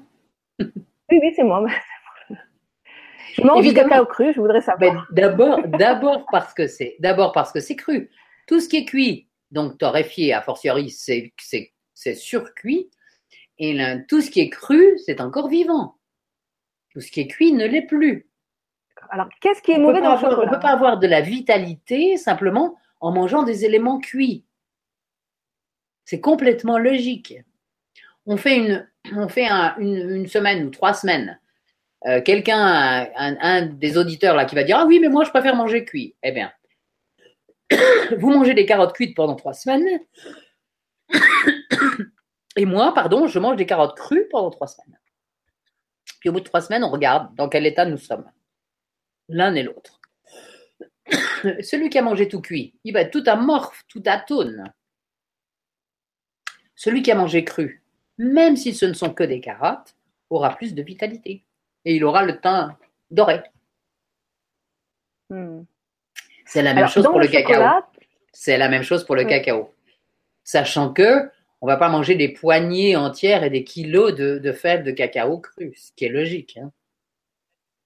[1.10, 1.66] Oui, oui, c'est moi.
[3.34, 5.06] Je mange du cacao cru, je voudrais savoir.
[5.10, 8.10] D'abord, d'abord parce que c'est, d'abord parce que c'est cru.
[8.46, 12.90] Tout ce qui est cuit, donc torréfié, a fortiori, c'est, c'est, c'est surcuit.
[13.58, 15.96] Et tout ce qui est cru, c'est encore vivant.
[16.92, 18.28] Tout ce qui est cuit ne l'est plus.
[19.10, 21.20] Alors, qu'est-ce qui est mauvais dans le chocolat On ne peut pas avoir de la
[21.20, 24.44] vitalité simplement en mangeant des éléments cuits.
[26.04, 27.34] C'est complètement logique.
[28.26, 31.40] On fait une, on fait une, semaine ou trois semaines.
[32.06, 35.54] Euh, quelqu'un, un, des auditeurs là, qui va dire ah oui mais moi je préfère
[35.54, 36.14] manger cuit.
[36.22, 36.52] Eh bien,
[38.18, 40.00] vous mangez des carottes cuites pendant trois semaines.
[42.56, 44.98] Et moi, pardon, je mange des carottes crues pendant trois semaines.
[46.22, 48.30] Puis au bout de trois semaines, on regarde dans quel état nous sommes.
[49.28, 50.00] L'un et l'autre.
[51.62, 54.72] Celui qui a mangé tout cuit, il va être tout amorphe, tout atone.
[56.76, 57.82] Celui qui a mangé cru,
[58.18, 59.96] même si ce ne sont que des carottes,
[60.30, 61.44] aura plus de vitalité.
[61.84, 62.78] Et il aura le teint
[63.10, 63.42] doré.
[65.28, 65.64] Hmm.
[66.46, 67.82] C'est la même chose pour le, cacao.
[68.32, 69.74] C'est la même chose pour le cacao.
[70.44, 71.28] Sachant que
[71.62, 75.72] on va pas manger des poignées entières et des kilos de, fèves de cacao cru,
[75.76, 76.58] ce qui est logique.
[76.60, 76.72] Hein.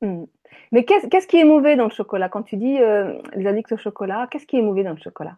[0.00, 0.24] Hmm.
[0.72, 2.30] Mais qu'est-ce qui est mauvais dans le chocolat?
[2.30, 5.36] Quand tu dis euh, les addicts au chocolat, qu'est-ce qui est mauvais dans le chocolat?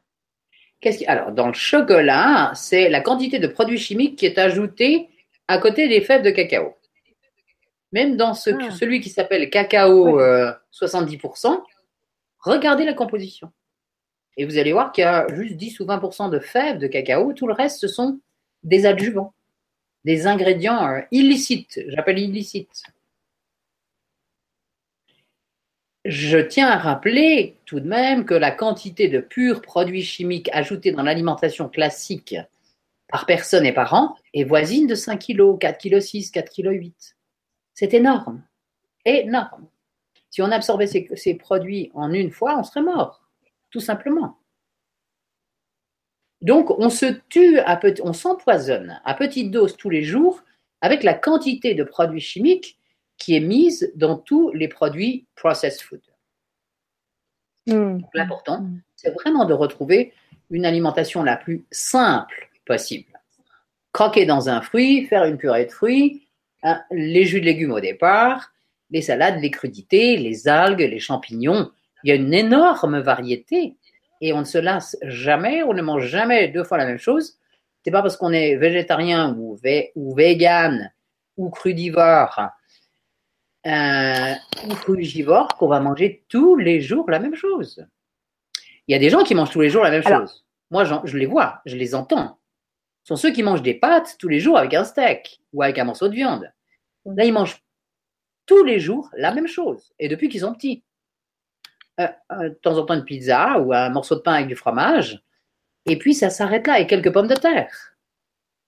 [0.81, 1.05] Qui...
[1.07, 5.09] Alors, dans le chocolat, c'est la quantité de produits chimiques qui est ajoutée
[5.48, 6.77] à côté des fèves de cacao.
[7.90, 8.70] Même dans ce, ah.
[8.70, 11.57] celui qui s'appelle cacao 70%, euh,
[12.38, 13.51] regardez la composition.
[14.37, 17.33] Et vous allez voir qu'il y a juste 10 ou 20% de fèves de cacao.
[17.33, 18.20] Tout le reste, ce sont
[18.62, 19.35] des adjuvants,
[20.05, 21.81] des ingrédients euh, illicites.
[21.88, 22.83] J'appelle illicites.
[26.05, 30.92] Je tiens à rappeler tout de même que la quantité de purs produits chimiques ajoutés
[30.92, 32.35] dans l'alimentation classique
[33.09, 36.71] par personne et par an est voisine de 5 kg, 4 kg 6, 4 kg
[36.71, 37.16] 8.
[37.75, 38.42] C'est énorme.
[39.05, 39.68] Énorme.
[40.31, 43.29] Si on absorbait ces, ces, produits en une fois, on serait mort,
[43.71, 44.38] tout simplement.
[46.40, 50.42] Donc, on se tue, à on s'empoisonne à petite dose tous les jours
[50.81, 52.79] avec la quantité de produits chimiques
[53.16, 56.01] qui est mise dans tous les produits processed food.
[57.66, 57.98] Hmm.
[58.14, 58.81] L'important, hmm.
[58.96, 60.12] c'est vraiment de retrouver
[60.51, 63.12] une alimentation la plus simple possible.
[63.92, 66.29] Croquer dans un fruit, faire une purée de fruits,
[66.62, 68.53] hein, les jus de légumes au départ,
[68.90, 71.70] les salades, les crudités, les algues, les champignons.
[72.05, 73.74] Il y a une énorme variété
[74.20, 77.38] et on ne se lasse jamais, on ne mange jamais deux fois la même chose.
[77.85, 79.59] C'est pas parce qu'on est végétarien ou,
[79.94, 80.92] ou vegan
[81.37, 82.50] ou crudivore
[83.66, 84.35] euh,
[84.66, 87.87] ou frugivore qu'on va manger tous les jours la même chose.
[88.87, 90.44] Il y a des gens qui mangent tous les jours la même chose.
[90.70, 92.38] Moi, je les vois, je les entends.
[93.04, 95.78] Ce sont ceux qui mangent des pâtes tous les jours avec un steak ou avec
[95.78, 96.52] un morceau de viande.
[97.07, 97.62] Là, ils mangent
[98.46, 99.92] tous les jours la même chose.
[99.98, 100.83] Et depuis qu'ils sont petits.
[102.00, 104.54] Euh, euh, de temps en temps une pizza ou un morceau de pain avec du
[104.54, 105.20] fromage,
[105.84, 107.96] et puis ça s'arrête là, et quelques pommes de terre.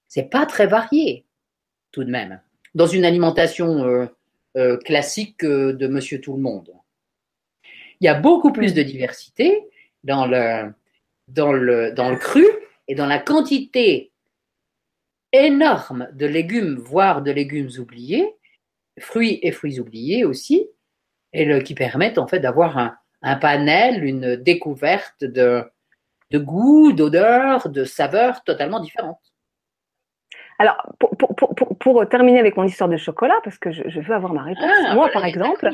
[0.08, 1.26] C'est pas très varié,
[1.92, 2.40] tout de même,
[2.74, 4.08] dans une alimentation
[4.56, 6.72] euh, classique de Monsieur Tout le Monde.
[8.00, 9.64] Il y a beaucoup plus de diversité
[10.02, 10.74] dans le,
[11.28, 12.44] dans le, dans le cru
[12.88, 14.10] et dans la quantité
[15.32, 18.34] énorme de légumes, voire de légumes oubliés,
[18.98, 20.66] fruits et fruits oubliés aussi,
[21.32, 25.64] et qui permettent en fait d'avoir un, un panel, une découverte de,
[26.30, 29.20] de goûts, d'odeurs, de saveurs totalement différentes.
[30.59, 34.00] Alors, pour, pour, pour, pour, terminer avec mon histoire de chocolat, parce que je, je
[34.00, 35.70] veux avoir ma réponse, ah, moi par exemple,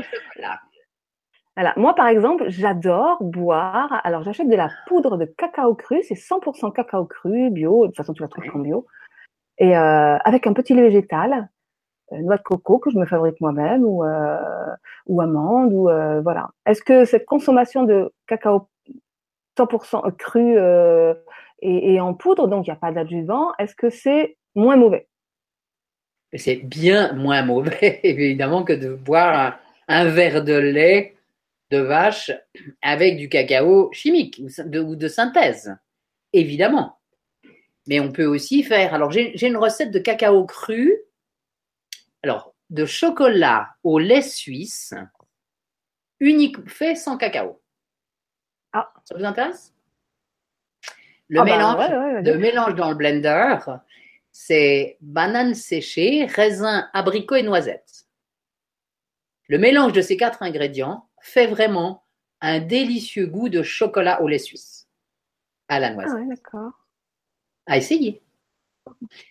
[1.56, 4.00] voilà, moi par exemple, j'adore boire.
[4.04, 7.82] Alors, j'achète de la poudre de cacao cru, c'est 100% cacao cru, bio.
[7.82, 8.87] De toute façon, tu la trouves en bio.
[9.59, 11.48] Et euh, avec un petit lait végétal.
[12.12, 14.38] Euh, noix de coco que je me fabrique moi-même ou euh,
[15.06, 16.50] ou amande ou euh, voilà.
[16.64, 18.68] Est-ce que cette consommation de cacao
[19.58, 20.56] 100% cru
[21.62, 25.08] et, en poudre, donc il n'y a pas d'adjuvant, est-ce que c'est moins mauvais?
[26.34, 31.14] C'est bien moins mauvais évidemment que de boire un, verre de lait
[31.70, 32.30] de vache
[32.82, 35.74] avec du cacao chimique ou de, ou de synthèse,
[36.32, 36.98] évidemment.
[37.88, 38.94] Mais on peut aussi faire.
[38.94, 40.92] Alors j'ai une recette de cacao cru
[42.22, 44.94] alors, de chocolat au lait suisse,
[46.20, 47.62] unique, fait sans cacao.
[48.72, 48.92] Ah.
[49.05, 49.72] Ça vous intéresse?
[51.29, 53.57] Le, ah bah mélange, mélange dans le blender,
[54.31, 58.07] c'est bananes séchées, raisins, abricots et noisettes.
[59.48, 62.05] Le mélange de ces quatre ingrédients fait vraiment
[62.40, 64.88] un délicieux goût de chocolat au lait suisse
[65.68, 66.18] à la noisette.
[66.20, 66.72] Ah d'accord.
[67.66, 68.22] À essayer.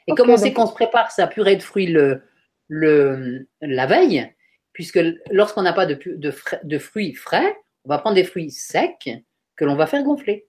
[0.08, 2.24] Et Ok, comme on sait donc- qu'on se prépare sa purée de fruits le,
[2.68, 4.32] le, la veille,
[4.74, 5.00] puisque
[5.32, 8.52] lorsqu'on n'a pas de, pu- de, frais- de fruits frais, on va prendre des fruits
[8.52, 9.10] secs
[9.56, 10.48] que l'on va faire gonfler.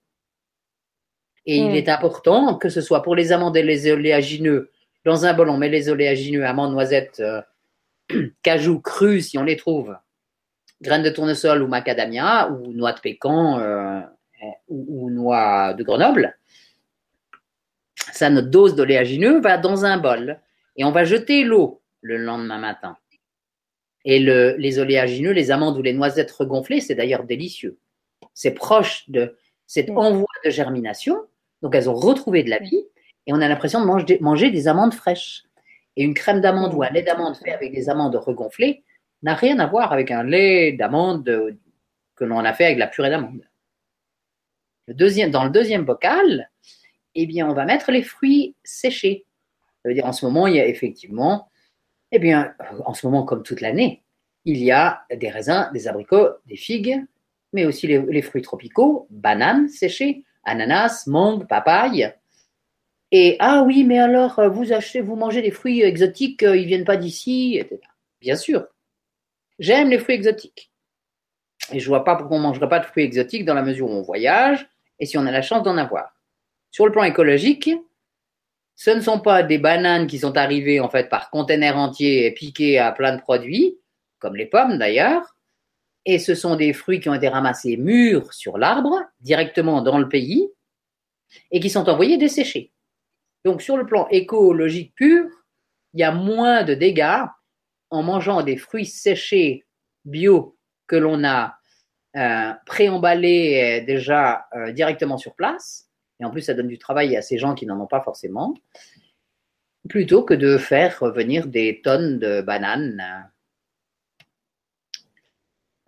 [1.48, 4.70] Et il est important que ce soit pour les amandes et les oléagineux,
[5.04, 7.40] dans un bol, on met les oléagineux, amandes, noisettes, euh,
[8.42, 9.96] cajou crus si on les trouve,
[10.80, 14.00] graines de tournesol ou macadamia, ou noix de pécan euh,
[14.68, 16.36] ou, ou noix de Grenoble.
[18.12, 20.40] Ça, notre dose d'oléagineux va dans un bol.
[20.76, 22.96] Et on va jeter l'eau le lendemain matin.
[24.04, 27.78] Et le- les oléagineux, les amandes ou les noisettes regonflées, c'est d'ailleurs délicieux.
[28.32, 31.16] C'est proche de cet envoi de germination.
[31.62, 32.84] Donc, elles ont retrouvé de la vie
[33.26, 35.42] et on a l'impression de manger, manger des amandes fraîches.
[35.96, 38.84] Et une crème d'amande ou un lait d'amande fait avec des amandes regonflées
[39.22, 41.58] n'a rien à voir avec un lait d'amande
[42.14, 43.42] que l'on a fait avec la purée d'amande.
[44.86, 46.50] Le deuxième, dans le deuxième bocal,
[47.16, 49.26] eh bien, on va mettre les fruits séchés.
[49.82, 51.48] Ça veut dire, en ce moment, il y a effectivement,
[52.12, 54.02] eh bien, en ce moment, comme toute l'année,
[54.44, 57.04] il y a des raisins, des abricots, des figues,
[57.52, 62.12] mais aussi les, les fruits tropicaux, bananes séchées, ananas, mangue, papaye.
[63.12, 66.66] Et ah oui, mais alors, euh, vous achetez, vous mangez des fruits exotiques, euh, ils
[66.66, 67.80] viennent pas d'ici, etc.
[68.20, 68.66] Bien sûr.
[69.58, 70.70] J'aime les fruits exotiques.
[71.72, 73.88] Et je vois pas pourquoi on ne mangerait pas de fruits exotiques dans la mesure
[73.88, 76.14] où on voyage et si on a la chance d'en avoir.
[76.70, 77.70] Sur le plan écologique,
[78.76, 82.30] ce ne sont pas des bananes qui sont arrivées en fait par container entier et
[82.32, 83.78] piquées à plein de produits,
[84.18, 85.34] comme les pommes d'ailleurs,
[86.04, 90.08] et ce sont des fruits qui ont été ramassés mûrs sur l'arbre, directement dans le
[90.08, 90.48] pays,
[91.50, 92.72] et qui sont envoyés desséchés.
[93.44, 95.26] Donc sur le plan écologique pur,
[95.94, 97.24] il y a moins de dégâts
[97.90, 99.64] en mangeant des fruits séchés
[100.04, 101.56] bio que l'on a
[102.16, 105.85] euh, préemballés euh, déjà euh, directement sur place,
[106.20, 108.54] et en plus ça donne du travail à ces gens qui n'en ont pas forcément,
[109.88, 113.30] plutôt que de faire revenir des tonnes de bananes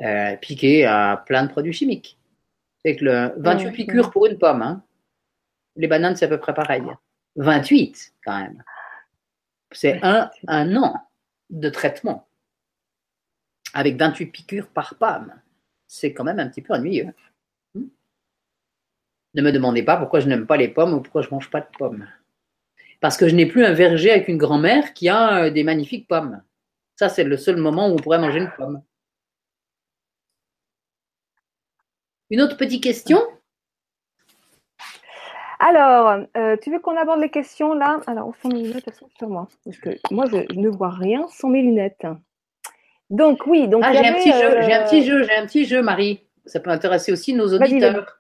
[0.02, 2.18] euh, piquées à plein de produits chimiques.
[2.84, 4.84] C'est que le 28 Ouais, piqûres pour une pomme, hein.
[5.76, 6.84] les bananes c'est à peu près pareil.
[7.36, 8.62] 28 quand même.
[9.72, 10.94] C'est un, un an
[11.50, 12.28] de traitement
[13.74, 15.32] avec 28 piqûres par pomme.
[15.86, 17.12] C'est quand même un petit peu ennuyeux.
[19.34, 21.60] Ne me demandez pas pourquoi je n'aime pas les pommes ou pourquoi je mange pas
[21.60, 22.06] de pommes.
[23.00, 26.08] Parce que je n'ai plus un verger avec une grand-mère qui a euh, des magnifiques
[26.08, 26.42] pommes.
[26.96, 28.82] Ça, c'est le seul moment où on pourrait manger une pomme.
[32.30, 33.20] Une autre petite question?
[35.60, 38.00] Alors, euh, tu veux qu'on aborde les questions là?
[38.06, 39.48] Alors, où sont mes lunettes Elles sont sur moi.
[39.64, 42.06] Parce que moi, je, je ne vois rien sans mes lunettes.
[43.10, 43.68] Donc, oui.
[43.68, 45.82] Donc, Ah, j'ai un petit jeu, euh, j'ai un petit jeu, j'ai un petit jeu,
[45.82, 46.20] Marie.
[46.46, 48.18] Ça peut intéresser aussi nos auditeurs.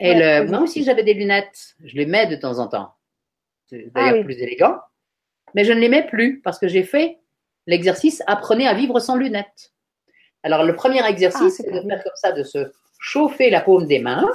[0.00, 1.74] Et Ouais, le- moi aussi, j'avais des lunettes.
[1.84, 2.94] Je les mets de temps en temps.
[3.66, 4.24] C'est d'ailleurs Ah oui.
[4.24, 4.76] plus élégant.
[5.54, 7.18] Mais je ne les mets plus parce que j'ai fait
[7.66, 9.72] l'exercice apprenez à vivre sans lunettes.
[10.42, 13.60] Alors, le premier Ah, exercice, c'est c'est de faire comme ça, de se chauffer la
[13.60, 14.26] paume des mains.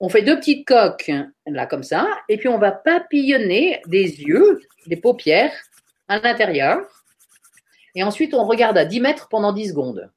[0.00, 1.10] On fait deux petites coques,
[1.46, 2.06] là, comme ça.
[2.28, 5.54] Et puis, on va papillonner des yeux, des paupières
[6.08, 6.80] à l'intérieur.
[7.94, 10.10] Et ensuite, on regarde à 10 mètres pendant 10 secondes.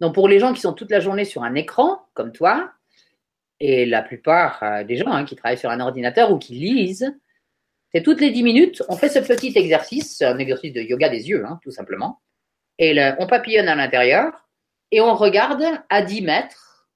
[0.00, 2.72] Donc, pour les gens qui sont toute la journée sur un écran, comme toi,
[3.60, 7.14] et la plupart euh, des gens hein, qui travaillent sur un ordinateur ou qui lisent,
[7.92, 11.28] c'est toutes les 10 minutes, on fait ce petit exercice, un exercice de yoga des
[11.28, 12.20] yeux, hein, tout simplement.
[12.78, 14.46] Et on papillonne à l'intérieur
[14.90, 16.90] et on regarde à 10 mètres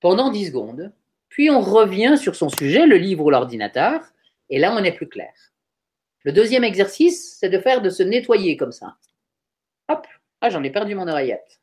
[0.00, 0.92] pendant 10 secondes.
[1.28, 4.00] Puis on revient sur son sujet, le livre ou l'ordinateur,
[4.48, 5.32] et là on est plus clair.
[6.24, 8.96] Le deuxième exercice, c'est de faire de se nettoyer comme ça.
[9.88, 10.06] Hop,
[10.40, 11.61] ah j'en ai perdu mon oreillette.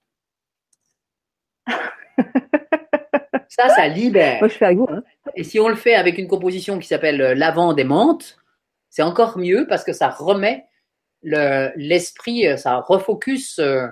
[3.49, 4.39] Ça, ça libère.
[4.39, 4.87] Moi, je fais à goût.
[4.89, 5.03] Hein.
[5.35, 8.37] Et si on le fait avec une composition qui s'appelle euh, lavande et menthe,
[8.89, 10.65] c'est encore mieux parce que ça remet
[11.23, 13.87] le- l'esprit, euh, ça refocus euh,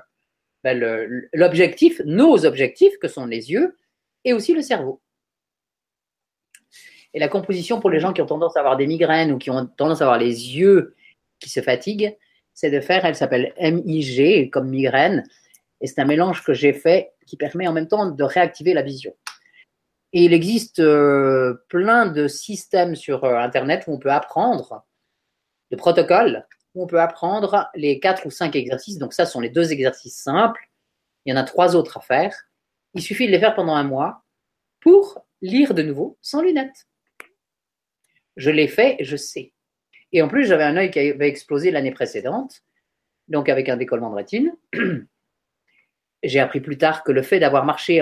[0.64, 0.80] ben,
[1.34, 3.76] l'objectif, nos objectifs que sont les yeux
[4.24, 5.02] et aussi le cerveau.
[7.14, 9.50] Et la composition pour les gens qui ont tendance à avoir des migraines ou qui
[9.50, 10.96] ont tendance à avoir les yeux
[11.40, 12.16] qui se fatiguent,
[12.54, 15.24] c'est de faire, elle s'appelle MIG comme migraine,
[15.82, 18.82] et c'est un mélange que j'ai fait qui permet en même temps de réactiver la
[18.82, 19.16] vision.
[20.14, 24.86] Et il existe euh, plein de systèmes sur euh, Internet où on peut apprendre,
[25.70, 28.98] de protocoles, où on peut apprendre les quatre ou cinq exercices.
[28.98, 30.70] Donc ça, ce sont les deux exercices simples.
[31.26, 32.34] Il y en a trois autres à faire.
[32.94, 34.24] Il suffit de les faire pendant un mois
[34.80, 36.88] pour lire de nouveau sans lunettes.
[38.38, 39.54] Je l'ai fait, je sais.
[40.14, 42.62] Et en plus, j'avais un œil qui avait explosé l'année précédente,
[43.28, 44.56] donc avec un décollement de rétine.
[46.24, 48.00] J'ai appris plus tard que le fait d'avoir marché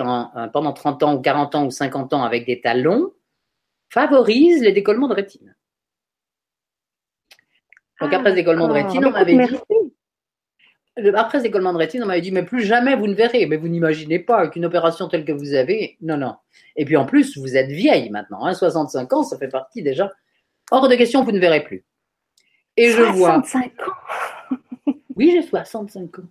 [0.53, 3.11] pendant 30 ans ou 40 ans ou 50 ans avec des talons
[3.89, 5.55] favorise les décollements de rétine.
[8.01, 9.57] Donc après ce décollement de rétine, on m'avait dit.
[11.13, 13.45] Après ce décollement de rétine, on m'avait dit, mais plus jamais vous ne verrez.
[13.47, 15.97] Mais vous n'imaginez pas qu'une opération telle que vous avez.
[16.01, 16.35] Non, non.
[16.77, 18.45] Et puis en plus, vous êtes vieille maintenant.
[18.45, 20.11] Hein, 65 ans, ça fait partie déjà.
[20.71, 21.85] Hors de question, vous ne verrez plus.
[22.77, 23.41] Et je vois.
[23.43, 26.23] 65 ans Oui, j'ai 65 ans.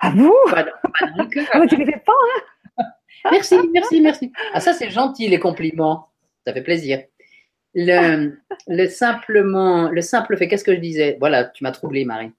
[0.00, 0.66] Ah bon pas
[1.02, 2.84] ah, Tu ne les fais pas, hein?
[3.30, 4.32] Merci, merci, merci.
[4.54, 6.08] Ah, ça, c'est gentil, les compliments.
[6.46, 7.02] Ça fait plaisir.
[7.74, 11.16] Le, le, simplement, le simple fait, qu'est-ce que je disais?
[11.20, 12.32] Voilà, tu m'as troublé, Marie.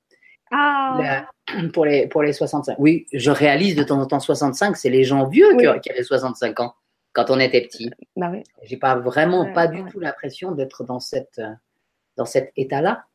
[0.52, 1.30] Ah.
[1.74, 2.76] pour, les, pour les 65.
[2.78, 6.60] Oui, je réalise de temps en temps 65, c'est les gens vieux qui, avaient 65
[6.60, 6.76] ans
[7.14, 7.90] quand on était petit.
[8.16, 8.44] Bah oui.
[8.64, 11.42] J'ai pas vraiment, pas du tout l'impression d'être dans, cette,
[12.18, 13.06] dans cet état-là.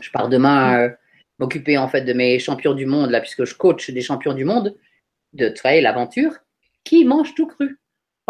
[0.00, 0.90] Je pars demain euh,
[1.38, 4.44] m'occuper en fait de mes champions du monde, là, puisque je coach des champions du
[4.44, 4.76] monde
[5.32, 6.32] de travailler l'aventure,
[6.84, 7.78] qui mangent tout cru.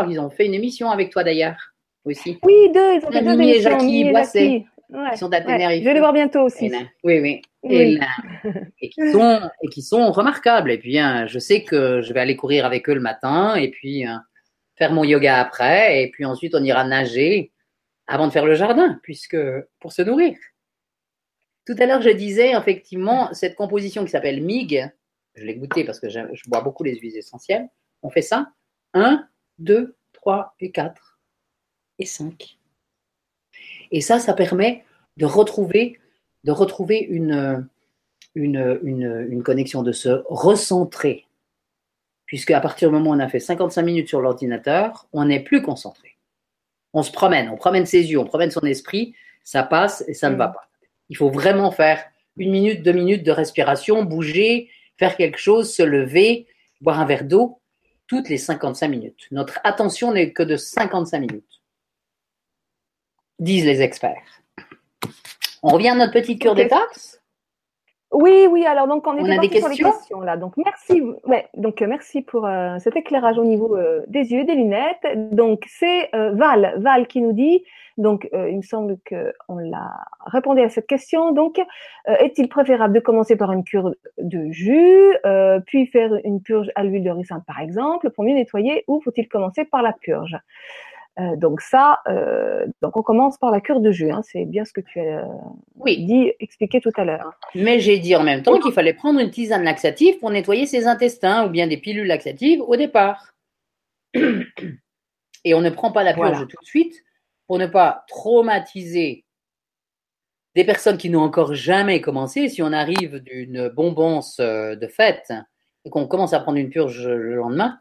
[0.09, 2.39] ils ont fait une émission avec toi d'ailleurs aussi.
[2.43, 4.65] Oui, deux, ils ont fait deux et Jackie Boisset.
[4.89, 6.71] Ils sont Je vais les voir bientôt aussi.
[7.03, 7.41] oui, oui.
[7.69, 7.99] Et,
[8.91, 10.71] qui sont, et qui sont remarquables.
[10.71, 13.73] Et puis, hein, je sais que je vais aller courir avec eux le matin et
[13.73, 14.23] puis hein,
[14.77, 16.01] faire mon yoga après.
[16.01, 17.51] Et puis ensuite, on ira nager
[18.07, 19.37] avant de faire le jardin, puisque
[19.81, 20.37] pour se nourrir.
[21.67, 24.89] Tout à l'heure, je disais effectivement cette composition qui s'appelle MIG.
[25.35, 27.69] Je l'ai goûté parce que je, je bois beaucoup les huiles essentielles.
[28.03, 28.53] On fait ça
[28.95, 29.27] 1,
[29.59, 31.19] 2, 3 et 4
[31.99, 32.57] et 5.
[33.91, 34.85] Et ça, ça permet
[35.17, 35.99] de retrouver,
[36.45, 37.69] de retrouver une,
[38.35, 41.27] une, une, connexion, de se recentrer.
[42.27, 45.43] Puisque à partir du moment où on a fait 55 minutes sur l'ordinateur, on n'est
[45.43, 46.17] plus concentré.
[46.93, 50.31] On se promène, on promène ses yeux, on promène son esprit, ça passe et ça
[50.31, 50.53] ne va mm.
[50.53, 50.69] pas.
[51.09, 52.05] Il faut vraiment faire
[52.37, 56.47] une minute, deux minutes de respiration, bouger, faire quelque chose, se lever,
[56.81, 57.61] boire un verre d'eau,
[58.07, 59.27] toutes les 55 minutes.
[59.31, 61.63] Notre attention n'est que de 55 minutes
[63.39, 64.43] disent les experts.
[65.63, 67.21] On revient à notre petite cure des détox?
[68.13, 68.65] Oui, oui.
[68.65, 70.21] Alors donc on, est a des questions sur les questions?
[70.21, 70.37] là.
[70.37, 74.45] Donc merci, ouais, donc euh, merci pour euh, cet éclairage au niveau euh, des yeux,
[74.45, 75.07] des lunettes.
[75.33, 77.65] Donc c'est Val, Val qui nous dit.
[77.97, 81.33] Donc il me semble que on l'a répondu à cette question.
[81.33, 81.59] Donc
[82.07, 85.15] est-il préférable de commencer par une cure de jus,
[85.67, 89.29] puis faire une purge à l'huile de ricin par exemple pour mieux nettoyer, ou faut-il
[89.29, 90.37] commencer par la purge?
[91.19, 94.11] Euh, donc ça, euh, donc on commence par la cure de jus.
[94.11, 95.27] Hein, c'est bien ce que tu as
[95.77, 96.05] oui.
[96.05, 97.33] dit, expliqué tout à l'heure.
[97.55, 100.87] Mais j'ai dit en même temps qu'il fallait prendre une tisane laxative pour nettoyer ses
[100.87, 103.33] intestins ou bien des pilules laxatives au départ.
[105.45, 107.03] Et on ne prend pas la purge tout de suite
[107.47, 109.25] pour ne pas traumatiser
[110.55, 112.49] des personnes qui n'ont encore jamais commencé.
[112.49, 115.33] Si on arrive d'une bombance euh, de fête
[115.85, 117.79] et qu'on commence à prendre une purge le lendemain,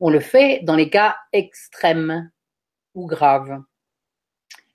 [0.00, 2.30] on le fait dans les cas extrêmes
[2.94, 3.62] ou grave.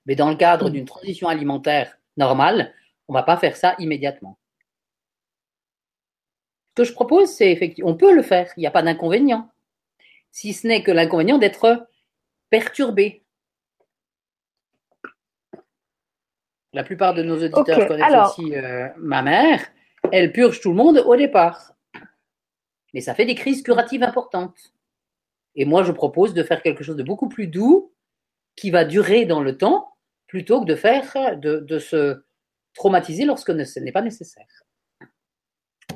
[0.05, 2.73] Mais dans le cadre d'une transition alimentaire normale,
[3.07, 4.37] on ne va pas faire ça immédiatement.
[6.69, 9.49] Ce que je propose, c'est effectivement, on peut le faire, il n'y a pas d'inconvénient.
[10.31, 11.87] Si ce n'est que l'inconvénient d'être
[12.49, 13.22] perturbé.
[16.73, 19.61] La plupart de nos auditeurs connaissent aussi euh, ma mère.
[20.11, 21.73] Elle purge tout le monde au départ.
[22.93, 24.73] Mais ça fait des crises curatives importantes.
[25.55, 27.93] Et moi, je propose de faire quelque chose de beaucoup plus doux
[28.55, 29.93] qui va durer dans le temps
[30.27, 32.23] plutôt que de faire, de, se
[32.73, 34.47] traumatiser lorsque ce n'est pas nécessaire.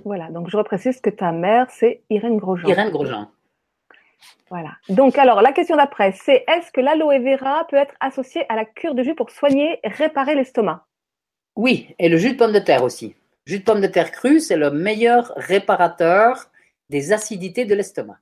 [0.05, 2.69] Voilà, donc je reprécise que ta mère, c'est Irène Grosjean.
[2.69, 3.31] Irène Grosjean.
[4.49, 4.77] Voilà.
[4.89, 8.65] Donc, alors, la question d'après, c'est est-ce que l'aloe vera peut être associé à la
[8.65, 10.85] cure de jus pour soigner et réparer l'estomac?
[11.55, 13.15] Oui, et le jus de pomme de terre aussi.
[13.45, 16.49] Le jus de pomme de terre cru, c'est le meilleur réparateur
[16.89, 18.19] des acidités de l'estomac.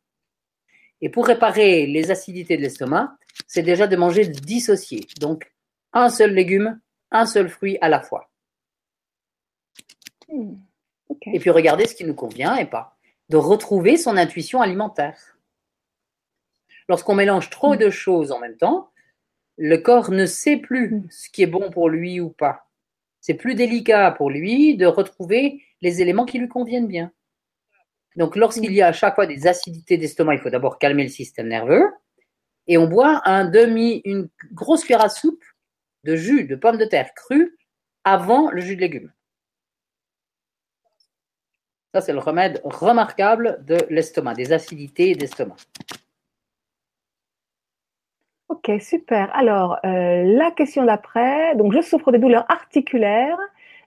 [1.02, 3.18] Et pour réparer les acidités de l'estomac,
[3.48, 5.06] c'est déjà de manger dissocié.
[5.20, 5.52] Donc,
[5.94, 6.80] un seul légume,
[7.12, 8.30] un seul fruit à la fois.
[10.30, 10.56] Hmm,
[11.34, 12.98] et puis regarder ce qui nous convient et pas.
[13.30, 15.35] De retrouver son intuition alimentaire.
[16.88, 17.80] Lorsqu'on mélange trop hmm.
[17.80, 18.92] de choses en même temps,
[19.58, 21.08] le corps ne sait plus hmm.
[21.10, 22.70] ce qui est bon pour lui ou pas.
[23.22, 27.12] C'est plus délicat pour lui de retrouver les éléments qui lui conviennent bien.
[28.16, 31.10] Donc, lorsqu'il y a à chaque fois des acidités d'estomac, il faut d'abord calmer le
[31.10, 31.90] système nerveux
[32.68, 35.44] et on boit un demi, une grosse cuillère à soupe
[36.04, 37.58] de jus de pommes de terre cru
[38.04, 39.12] avant le jus de légumes.
[41.94, 45.56] Ça, c'est le remède remarquable de l'estomac, des acidités d'estomac.
[48.50, 49.36] Ok, super.
[49.36, 51.56] Alors, euh, la question d'après.
[51.56, 53.40] Donc, je souffre de douleurs articulaires.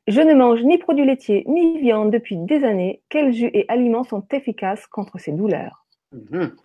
[0.09, 3.02] Je ne mange ni produits laitiers ni viande depuis des années.
[3.09, 5.84] Quels jus et aliments sont efficaces contre ces douleurs?
[6.12, 6.56] Mhm.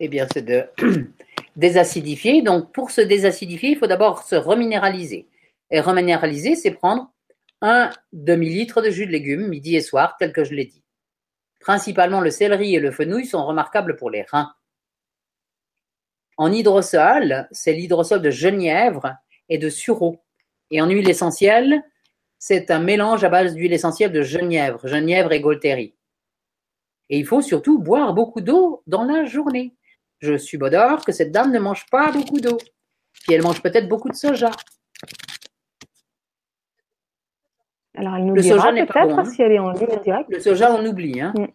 [0.00, 0.64] Eh bien, c'est de
[1.56, 2.42] désacidifier.
[2.42, 5.26] Donc, pour se désacidifier, il faut d'abord se reminéraliser.
[5.70, 7.10] Et reminéraliser, c'est prendre
[7.62, 10.82] un demi-litre de jus de légumes midi et soir, tel que je l'ai dit.
[11.60, 14.52] Principalement, le céleri et le fenouil sont remarquables pour les reins.
[16.36, 19.16] En hydrosol, c'est l'hydrosol de genièvre
[19.48, 20.22] et de sureau.
[20.70, 21.82] Et en huile essentielle,
[22.38, 25.94] c'est un mélange à base d'huile essentielle de genièvre, genièvre et Golteri.
[27.10, 29.74] Et il faut surtout boire beaucoup d'eau dans la journée.
[30.20, 32.58] Je subodore que cette dame ne mange pas beaucoup d'eau.
[33.22, 34.50] Puis elle mange peut-être beaucoup de soja.
[37.96, 39.24] Alors, elle nous Le soja n'est pas bon, hein.
[39.24, 40.28] si elle est en ligne en direct.
[40.28, 41.20] Le soja, on oublie.
[41.20, 41.32] Hein.
[41.36, 41.46] Mm.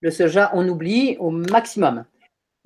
[0.00, 2.04] Le soja, on oublie au maximum.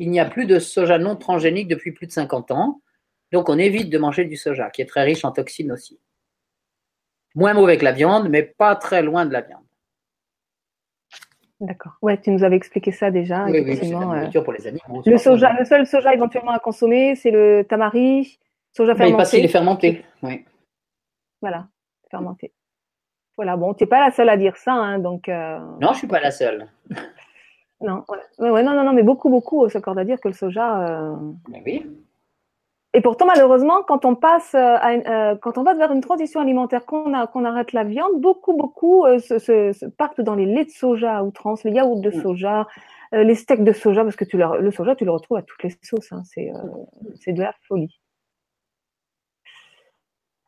[0.02, 2.80] Il n'y a plus de soja non transgénique depuis plus de 50 ans.
[3.32, 6.00] Donc, on évite de manger du soja, qui est très riche en toxines aussi.
[7.34, 9.62] Moins mauvais que la viande, mais pas très loin de la viande.
[11.60, 11.92] D'accord.
[12.00, 14.12] Ouais, tu nous avais expliqué ça déjà, oui, oui, c'est la effectivement.
[14.12, 15.02] euh, nourriture pour les animaux.
[15.04, 18.38] le pas soja, le seul soja éventuellement à consommer, c'est le tamari,
[18.74, 18.98] soja nous.
[18.98, 19.44] Mais qu'il fermenté.
[19.44, 20.04] est fermenté.
[20.22, 20.44] Oui.
[21.42, 21.68] Voilà,
[22.10, 22.54] fermenté.
[23.36, 25.28] Voilà, bon, t'es pas la seule à dire ça, hein, donc.
[25.28, 26.66] euh, Non, je suis pas la seule.
[27.80, 28.04] Non,
[28.38, 28.62] ouais.
[28.62, 30.86] Non, non, non, mais beaucoup, beaucoup s'accordent à dire que le soja.
[31.12, 31.16] euh,
[31.48, 31.86] Mais oui.
[32.92, 36.00] Et pourtant, malheureusement, quand on passe, euh, à une- euh, quand on va vers une
[36.00, 40.20] transition alimentaire, qu'on a- qu'on arrête la viande, beaucoup, beaucoup euh, se, se- se partent
[40.20, 42.20] dans les laits de soja à outrance, les yaourts de Mm.
[42.22, 42.66] soja,
[43.14, 45.42] euh, les steaks de soja, parce que tu le, le soja, tu le retrouves à
[45.42, 46.10] toutes les sauces.
[46.12, 46.58] hein, c'est, euh,
[47.14, 48.00] c'est de la folie.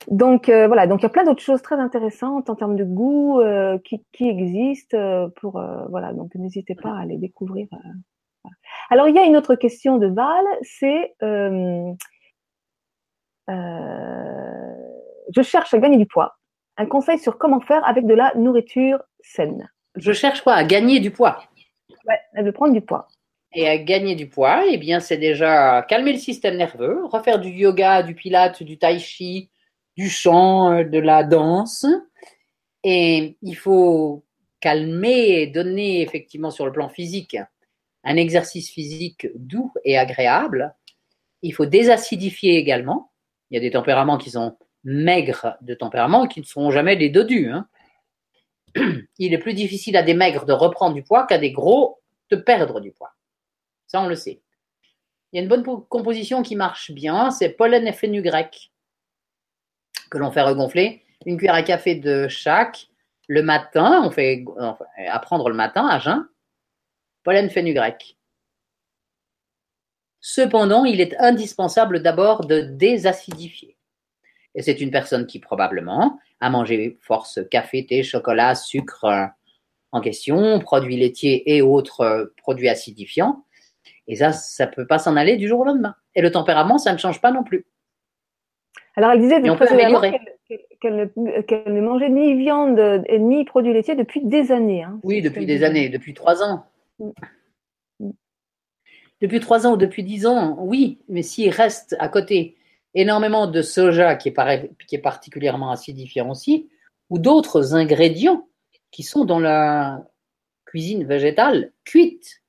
[0.09, 2.85] Donc euh, voilà, donc il y a plein d'autres choses très intéressantes en termes de
[2.85, 7.69] goût euh, qui, qui existent euh, pour voilà, donc n'hésitez pas à les découvrir.
[7.71, 8.57] voilà.
[8.91, 11.15] Alors il y a une autre question de Val, c'est
[15.35, 16.37] je cherche à gagner du poids.
[16.77, 19.69] Un conseil sur comment faire avec de la nourriture saine.
[19.97, 20.55] Je cherche quoi?
[20.55, 21.43] À gagner du poids.
[22.07, 23.09] Ouais, veut prendre du poids.
[23.55, 27.51] Et à gagner du poids, eh bien, c'est déjà calmer le système nerveux, refaire du
[27.51, 29.51] yoga, du pilate, du tai chi,
[29.97, 31.87] du chant, euh, de la danse.
[32.85, 34.25] Et il faut
[34.61, 37.37] calmer et donner effectivement sur le plan physique
[38.05, 40.75] un exercice physique doux et agréable.
[41.43, 43.13] Il faut désacidifier également.
[43.51, 47.11] Il y a des tempéraments qui sont maigres de tempérament qui ne seront jamais des
[47.11, 47.51] dodus.
[47.51, 47.69] hein.
[49.19, 52.37] Il est plus difficile à des maigres de reprendre du poids qu'à des gros de
[52.37, 53.13] perdre du poids.
[53.87, 54.41] Ça, on le sait.
[55.33, 58.72] Il y a une bonne po- composition qui marche bien, c'est pollen et fenugrec
[60.13, 61.03] que l'on fait regonfler.
[61.25, 62.89] Une cuillère à café de chaque.
[63.29, 66.29] Le matin, on fait enfin, à prendre le matin à jeun.
[67.25, 68.19] Pollen fenugrec.
[70.21, 73.79] Cependant, il est indispensable d'abord de désacidifier.
[74.55, 79.31] Et c'est une personne qui probablement a mangé force café, thé, chocolat, sucre
[79.93, 83.47] en question, produits laitiers et autres produits acidifiants.
[84.09, 85.95] Et ça, ça peut pas s'en aller du jour au lendemain.
[86.15, 87.67] Et le tempérament, ça ne change pas non plus.
[88.97, 91.11] Alors elle disait précédemment qu'elle
[91.47, 94.83] qu'elle ne, mangeait ni viande euh, ni produits laitiers depuis des années.
[94.83, 95.01] hein.
[95.03, 96.67] Oui, depuis des années, depuis trois ans.
[96.99, 97.11] Mm.
[98.01, 98.11] Mm.
[99.21, 102.57] Depuis trois ans ou depuis dix ans, oui, mais s'il reste à côté
[102.95, 106.69] énormément de soja qui est, pareil- qui est particulièrement acidifiant aussi,
[107.09, 108.47] ou d'autres ingrédients
[108.91, 110.05] qui sont dans la
[110.67, 112.43] cuisine végétale cuite,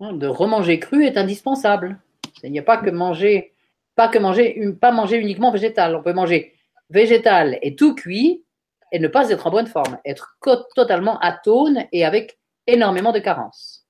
[0.00, 1.98] hein, de remanger cru est indispensable.
[2.42, 3.52] Il n'y a pas que manger,
[3.98, 4.54] pas que manger,
[5.18, 5.96] uniquement végétal.
[5.96, 6.54] On peut manger
[6.88, 8.44] végétal et tout cuit
[8.92, 10.38] et ne pas être en bonne forme, être
[10.76, 12.38] totalement atone et avec
[12.68, 13.88] énormément de carences.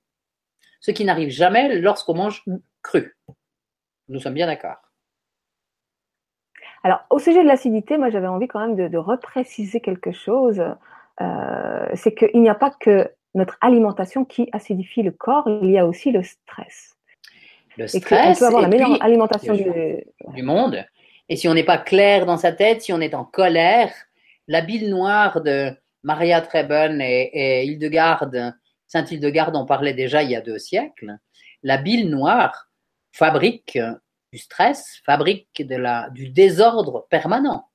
[0.81, 2.43] Ce qui n'arrive jamais lorsqu'on mange
[2.81, 3.15] cru.
[4.07, 4.77] Nous sommes bien d'accord.
[6.83, 10.63] Alors, au sujet de l'acidité, moi, j'avais envie quand même de, de repréciser quelque chose.
[11.21, 15.77] Euh, c'est qu'il n'y a pas que notre alimentation qui acidifie le corps, il y
[15.77, 16.98] a aussi le stress.
[17.79, 20.03] Le Et qu'on stress peut avoir et la meilleure puis, alimentation du...
[20.33, 20.85] du monde.
[21.29, 23.93] Et si on n'est pas clair dans sa tête, si on est en colère,
[24.47, 25.71] la bile noire de
[26.03, 28.53] Maria Treben et, et Hildegarde,
[28.87, 31.17] Sainte Hildegarde en parlait déjà il y a deux siècles,
[31.63, 32.69] la bile noire
[33.11, 33.79] fabrique
[34.31, 37.65] du stress, fabrique de la, du désordre permanent.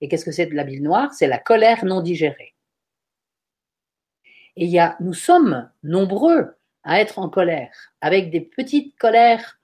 [0.00, 1.12] Et qu'est-ce que c'est de la bile noire?
[1.12, 2.54] C'est la colère non digérée.
[4.56, 9.58] Et il y a, nous sommes nombreux à être en colère, avec des petites colères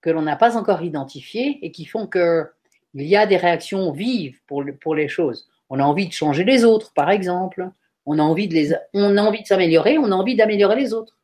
[0.00, 2.46] que l'on n'a pas encore identifiées et qui font que
[2.94, 5.48] il y a des réactions vives pour, pour les choses.
[5.70, 7.70] On a envie de changer les autres, par exemple.
[8.04, 10.92] On a envie de les, on a envie de s'améliorer, on a envie d'améliorer les
[10.92, 11.16] autres.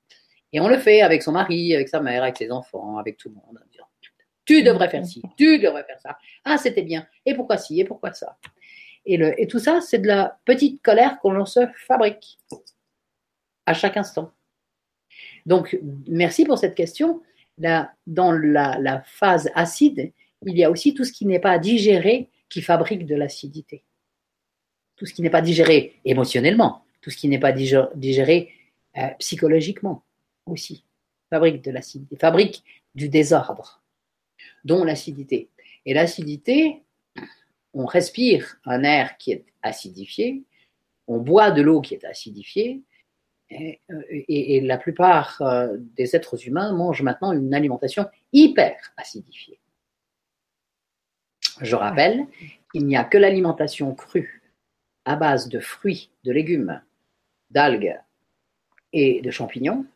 [0.52, 3.28] Et on le fait avec son mari, avec sa mère, avec ses enfants, avec tout
[3.28, 3.58] le monde.
[4.46, 6.16] Tu devrais faire ci, tu devrais faire ça.
[6.42, 7.06] Ah, c'était bien.
[7.26, 8.38] Et pourquoi ci, et pourquoi ça?
[9.04, 12.38] Et, le, et tout ça, c'est de la petite colère qu'on se fabrique
[13.66, 14.32] à chaque instant.
[15.48, 17.22] Donc, merci pour cette question.
[17.56, 20.12] Dans la, la phase acide,
[20.46, 23.82] il y a aussi tout ce qui n'est pas digéré qui fabrique de l'acidité.
[24.96, 28.52] Tout ce qui n'est pas digéré émotionnellement, tout ce qui n'est pas digéré
[28.98, 30.04] euh, psychologiquement
[30.44, 30.84] aussi,
[31.30, 32.62] fabrique de l'acidité, fabrique
[32.94, 33.82] du désordre,
[34.64, 35.48] dont l'acidité.
[35.86, 36.82] Et l'acidité,
[37.72, 40.42] on respire un air qui est acidifié,
[41.06, 42.82] on boit de l'eau qui est acidifiée,
[43.50, 49.58] et, euh, la plupart euh, des êtres humains mangent maintenant une alimentation hyper acidifiée.
[51.60, 52.26] Je rappelle
[52.72, 54.42] qu'il n'y a que l'alimentation crue
[55.04, 56.82] à base de fruits, de légumes,
[57.50, 57.98] d'algues
[58.92, 59.86] et de champignons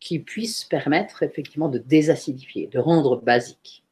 [0.00, 3.84] qui puisse permettre effectivement de désacidifier, de rendre basique.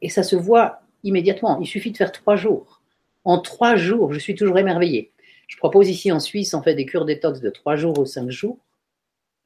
[0.00, 1.58] Et ça se voit immédiatement.
[1.58, 2.80] Il suffit de faire trois jours.
[3.24, 5.12] En trois jours, je suis toujours émerveillé.
[5.48, 8.30] Je propose ici en Suisse, on fait des cures détox de trois jours ou cinq
[8.30, 8.64] jours.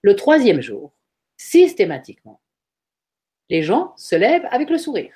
[0.03, 0.93] Le troisième jour,
[1.37, 2.41] systématiquement,
[3.49, 5.15] les gens se lèvent avec le sourire.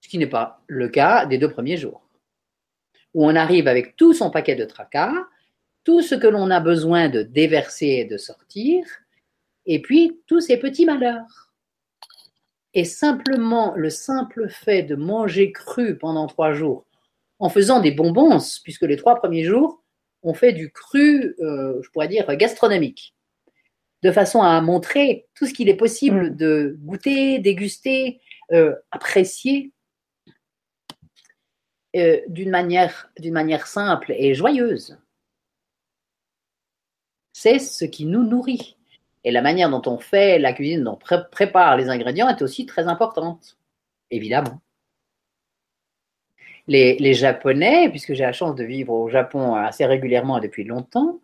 [0.00, 2.06] Ce qui n'est pas le cas des deux premiers jours,
[3.14, 5.14] où on arrive avec tout son paquet de tracas,
[5.82, 8.84] tout ce que l'on a besoin de déverser et de sortir,
[9.64, 11.54] et puis tous ces petits malheurs.
[12.74, 16.84] Et simplement le simple fait de manger cru pendant trois jours,
[17.38, 19.82] en faisant des bonbons, puisque les trois premiers jours,
[20.22, 23.14] on fait du cru, euh, je pourrais dire, gastronomique,
[24.02, 26.36] de façon à montrer tout ce qu'il est possible mm.
[26.36, 28.20] de goûter, déguster,
[28.52, 29.72] euh, apprécier
[31.96, 34.98] euh, d'une manière, manière simple et joyeuse
[37.38, 38.76] c'est ce qui nous nourrit.
[39.22, 42.66] Et la manière dont on fait la cuisine, dont on prépare les ingrédients est aussi
[42.66, 43.56] très importante,
[44.10, 44.60] évidemment.
[46.68, 51.20] Les, Japonais, puisque j'ai la chance de vivre au Japon assez régulièrement depuis longtemps,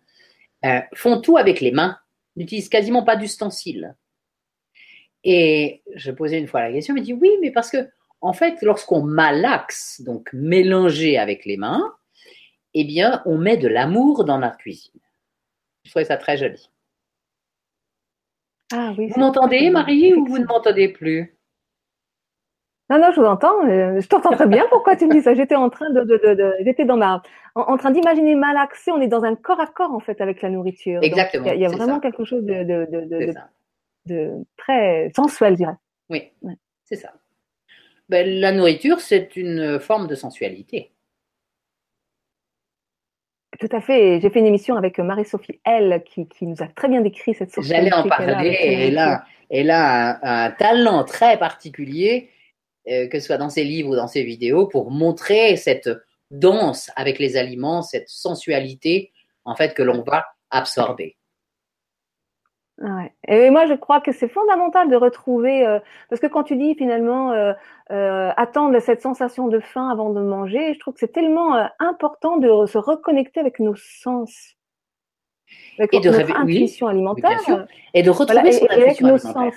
[0.64, 1.98] euh, font tout avec les mains,
[2.36, 3.94] n'utilisent quasiment pas d'ustensiles.
[5.22, 7.88] Et je posais une fois la question, il me dit oui, mais parce que
[8.22, 11.94] en fait, lorsqu'on malaxe, donc mélanger avec les mains,
[12.72, 15.00] eh bien, on met de l'amour dans notre cuisine.
[15.84, 16.70] Je trouvais ça très joli.
[18.72, 21.36] Ah, oui, vous m'entendez, Marie, ou vous ne m'entendez plus?
[22.90, 23.66] Non, non, je vous entends.
[23.66, 24.66] Euh, je t'entends très bien.
[24.68, 25.34] Pourquoi tu me dis ça?
[25.34, 27.22] J'étais en train de, j'étais dans ma,
[27.54, 28.90] en, train d'imaginer malaxer.
[28.92, 31.00] On est dans un corps à corps en fait avec la nourriture.
[31.02, 31.50] Exactement.
[31.52, 32.62] Il y, a, vraiment quelque chose de,
[34.06, 35.76] de, très sensuel, je dirais.
[36.10, 36.30] Oui,
[36.84, 37.12] c'est ça.
[38.10, 40.90] Ben, la nourriture, c'est une forme de sensualité.
[43.58, 44.20] Tout à fait.
[44.20, 47.50] J'ai fait une émission avec Marie-Sophie L qui, qui, nous a très bien décrit cette
[47.50, 47.76] société.
[47.76, 48.58] J'allais en parler.
[48.60, 52.30] Elle a, elle a un, talent très particulier,
[52.88, 55.90] euh, que ce soit dans ses livres ou dans ses vidéos, pour montrer cette
[56.30, 59.12] danse avec les aliments, cette sensualité
[59.44, 61.16] en fait que l'on va absorber.
[63.28, 65.78] Et moi, je crois que c'est fondamental de retrouver, euh,
[66.10, 67.52] parce que quand tu dis finalement euh,
[67.92, 72.36] euh, attendre cette sensation de faim avant de manger, je trouve que c'est tellement important
[72.36, 74.56] de se reconnecter avec nos sens,
[75.78, 79.54] avec et de notre intuition alimentaire, et de retrouver son avec nos sens.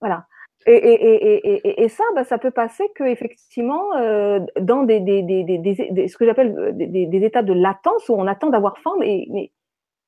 [0.00, 0.26] Voilà.
[0.66, 5.22] Et, et, et, et, ça, bah, ça peut passer que effectivement euh, dans des, des,
[5.22, 8.92] des, des, ce que j'appelle des, des, états de latence où on attend d'avoir faim,
[8.98, 9.52] mais, mais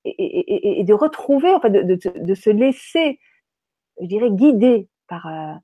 [0.05, 3.19] et, de retrouver, en fait, de, de, de, se laisser,
[4.01, 5.55] je dirais, guider par, euh,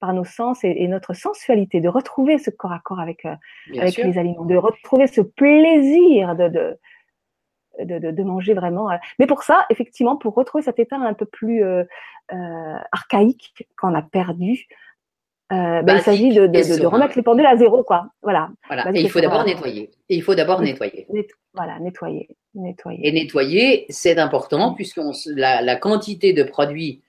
[0.00, 3.34] par nos sens et, notre sensualité, de retrouver ce corps à corps avec, euh,
[3.78, 6.78] avec les aliments, de retrouver ce plaisir de, de,
[7.84, 8.90] de, de manger vraiment.
[8.90, 8.96] Euh.
[9.18, 11.62] Mais pour ça, effectivement, pour retrouver cet état un peu plus
[12.92, 14.66] archaïque qu'on a perdu,
[15.50, 18.08] ben, il s'agit de, de, remettre les pendules à zéro, quoi.
[18.22, 18.50] Voilà.
[18.66, 18.90] voilà.
[18.94, 19.90] Et il faut d'abord nettoyer.
[20.08, 21.06] Et il faut d'abord nettoyer.
[21.54, 22.28] voilà, nettoyer.
[23.02, 27.02] Et nettoyer, c'est important puisque la, la, quantité de produits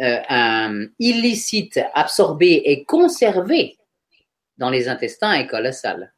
[0.00, 3.76] euh, illicites absorbés et conservés
[4.56, 6.12] dans les intestins est colossale.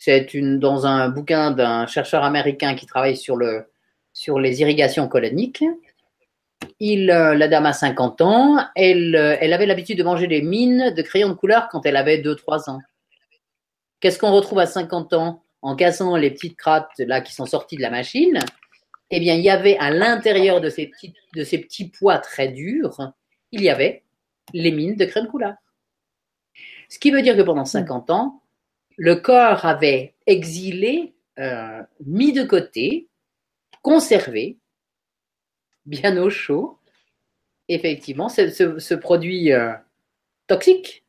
[0.00, 3.70] C'est dans un bouquin d'un chercheur américain qui travaille sur, le,
[4.14, 5.62] sur les irrigations coloniques.
[6.80, 10.40] Il, euh, la dame a 50 ans, elle, euh, elle avait l'habitude de manger des
[10.40, 12.80] mines de crayons de couleur quand elle avait 2-3 ans.
[14.00, 17.76] Qu'est-ce qu'on retrouve à 50 ans en cassant les petites crates là qui sont sorties
[17.76, 18.38] de la machine,
[19.10, 22.48] eh bien, il y avait à l'intérieur de ces petits, de ces petits pois très
[22.48, 23.12] durs,
[23.52, 24.02] il y avait
[24.54, 25.56] les mines de crème couleur.
[26.88, 28.40] Ce qui veut dire que pendant 50 ans,
[29.00, 33.08] le corps avait exilé, euh, mis de côté,
[33.80, 34.58] conservé
[35.86, 36.76] bien au chaud,
[37.68, 39.72] effectivement, ce, produit euh,
[40.46, 41.06] toxique,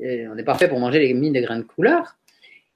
[0.00, 2.16] on n'est pas fait pour manger les mines de grains de couleur,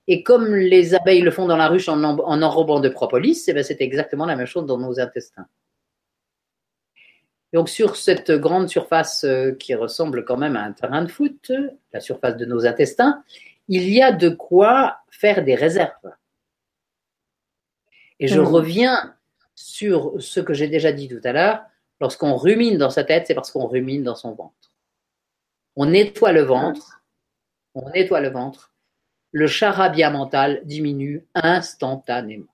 [0.06, 3.64] et comme les abeilles le font dans la ruche en, enrobant de propolis, eh ben,
[3.64, 5.46] c'est exactement la même chose dans nos intestins.
[7.54, 11.50] Donc sur cette grande surface euh, qui ressemble quand même à un terrain de foot,
[11.94, 13.22] la surface de nos intestins,
[13.68, 16.12] il y a de quoi faire des réserves.
[18.18, 18.46] Et je mmh.
[18.46, 19.14] reviens
[19.54, 21.62] sur ce que j'ai déjà dit tout à l'heure.
[22.00, 24.72] Lorsqu'on rumine dans sa tête, c'est parce qu'on rumine dans son ventre.
[25.76, 27.02] On nettoie le ventre,
[27.74, 28.72] on nettoie le ventre,
[29.32, 32.52] le charabia mental diminue instantanément.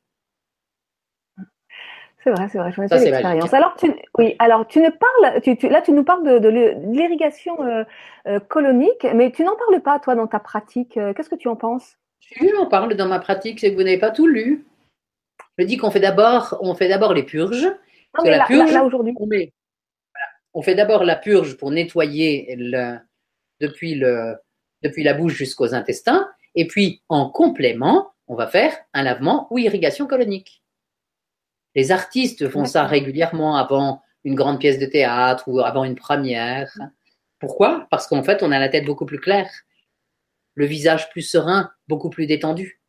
[2.24, 3.52] C'est vrai, c'est vrai, j'en ai fait l'expérience.
[3.52, 6.48] Alors, tu, oui, alors tu ne parles, tu, là, tu nous parles de,
[6.90, 7.84] l'irrigation euh,
[8.26, 10.96] euh, colonique, mais tu n'en parles pas, toi, dans ta pratique.
[10.96, 11.98] Euh, qu'est-ce que tu en penses?
[12.20, 14.64] Si, j'en parle dans ma pratique, c'est que vous n'avez pas tout lu.
[15.58, 17.66] Je dis qu'on fait d'abord, on fait d'abord les purges.
[18.16, 19.14] Non, mais la purge, là, aujourd'hui.
[19.20, 19.28] On,
[20.54, 22.96] on, fait d'abord la purge pour nettoyer le,
[23.60, 24.36] depuis, le,
[24.82, 29.58] depuis la bouche jusqu'aux intestins, et puis en complément, on va faire un lavement ou
[29.58, 30.63] irrigation colonique.
[31.74, 36.72] Les artistes font ça régulièrement avant une grande pièce de théâtre ou avant une première.
[37.38, 37.86] Pourquoi?
[37.90, 39.50] Parce qu'en fait, on a la tête beaucoup plus claire,
[40.54, 42.80] le visage plus serein, beaucoup plus détendu,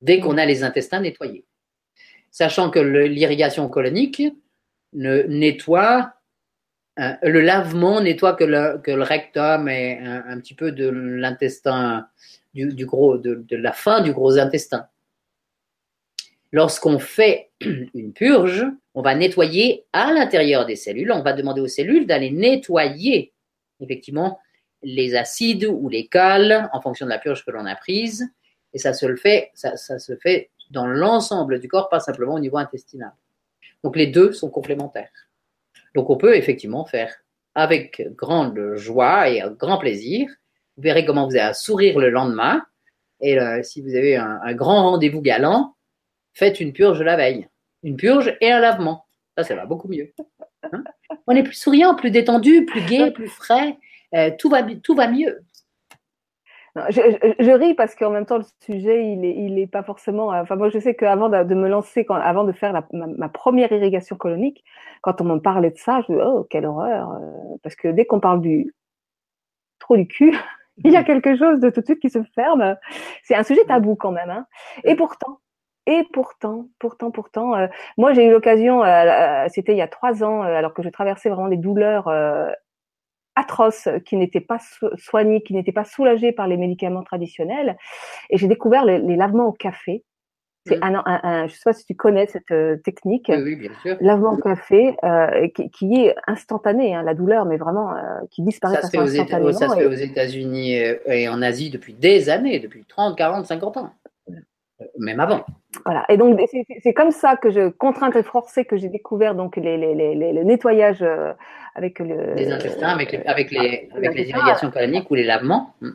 [0.00, 1.46] dès qu'on a les intestins nettoyés.
[2.30, 4.22] Sachant que l'irrigation colonique
[4.92, 6.14] ne nettoie,
[6.98, 12.08] euh, le lavement nettoie que le, rectum et un, petit peu de l'intestin,
[12.54, 14.88] du, gros, de la fin du gros intestin
[16.52, 17.50] lorsqu'on fait
[17.94, 22.30] une purge, on va nettoyer à l'intérieur des cellules, on va demander aux cellules d'aller
[22.30, 23.32] nettoyer
[23.80, 24.38] effectivement
[24.82, 28.26] les acides ou les cales en fonction de la purge que l'on a prise.
[28.72, 32.56] Et ça se, fait, ça, se fait dans l'ensemble du corps, pas simplement au niveau
[32.56, 33.12] intestinal.
[33.82, 35.10] Donc les deux sont complémentaires.
[35.94, 37.12] Donc on peut effectivement faire
[37.54, 40.28] avec grande joie et grand plaisir.
[40.76, 42.62] Vous verrez comment vous un sourire le lendemain.
[43.20, 45.74] Et euh, si vous avez un grand rendez-vous galant,
[46.40, 47.46] faites une purge la veille.
[47.82, 49.04] Une purge et un lavement.
[49.36, 50.12] Ça, ça va beaucoup mieux.
[50.72, 50.82] Hein
[51.26, 53.76] On est plus souriant, plus détendu, plus gai, plus frais.
[54.14, 55.40] Euh, tout, va, tout va mieux.
[56.76, 60.28] je, ris parce qu'en même temps, le sujet, il n'est il est pas forcément.
[60.28, 64.16] Enfin, moi, je sais qu'avant de, me lancer, quand, avant de faire ma, première irrigation
[64.16, 64.64] colonique,
[65.02, 67.10] quand on m'en parlait de ça, je me dis, oh, quelle horreur.
[67.12, 68.74] Euh, parce que dès qu'on parle du
[69.78, 70.36] trop du cul,
[70.84, 72.76] il y a quelque chose de tout de suite qui se ferme.
[73.24, 74.30] C'est un sujet tabou quand même.
[74.30, 74.46] Hein.
[74.84, 75.40] Et pourtant,
[75.90, 77.66] et pourtant, pourtant, pourtant, euh,
[77.98, 80.88] moi j'ai eu l'occasion, euh, euh, c'était il y a trois ans, alors que je
[80.88, 82.08] traversais vraiment des douleurs
[83.34, 84.58] atroces qui n'étaient pas
[84.96, 87.76] soignées, qui n'étaient pas soulagées par les médicaments traditionnels,
[88.30, 90.04] et j'ai découvert les, lavements au café.
[90.66, 91.02] C'est mmh.
[91.06, 93.32] un, je sais pas si tu connais cette technique.
[93.34, 93.96] Oui, bien sûr.
[94.00, 94.94] Lavement au café,
[95.72, 97.94] qui, est instantané, hein, la douleur, mais vraiment
[98.30, 99.52] qui disparaît ça se fait instantanément.
[99.52, 100.74] ça se fait aux États-Unis
[101.06, 103.90] et en Asie depuis des années, depuis 30, 40, 50 ans
[104.98, 105.44] même avant.
[105.84, 106.04] Voilà.
[106.08, 106.40] Et donc
[106.82, 110.32] c'est comme ça que je contrainte et forcée que j'ai découvert donc les, les, les,
[110.32, 111.32] le nettoyage euh,
[111.74, 115.74] avec le les intestins, avec les, avec les, avec les irrigations coloniques ou les lavements.
[115.80, 115.90] Hmm.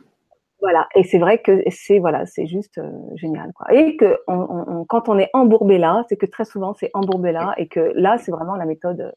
[0.60, 0.88] Voilà.
[0.94, 3.72] Et c'est vrai que c'est voilà, c'est juste euh, génial quoi.
[3.72, 7.54] Et que on, quand on est embourbé là, c'est que très souvent c'est embourbé là
[7.58, 9.12] et que là c'est vraiment la méthode.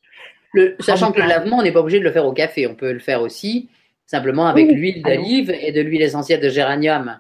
[0.54, 2.74] Le, sachant que le lavement, on n'est pas obligé de le faire au café, on
[2.74, 3.70] peut le faire aussi
[4.08, 7.20] simplement avec l'huile d'olive et de l'huile essentielle de géranium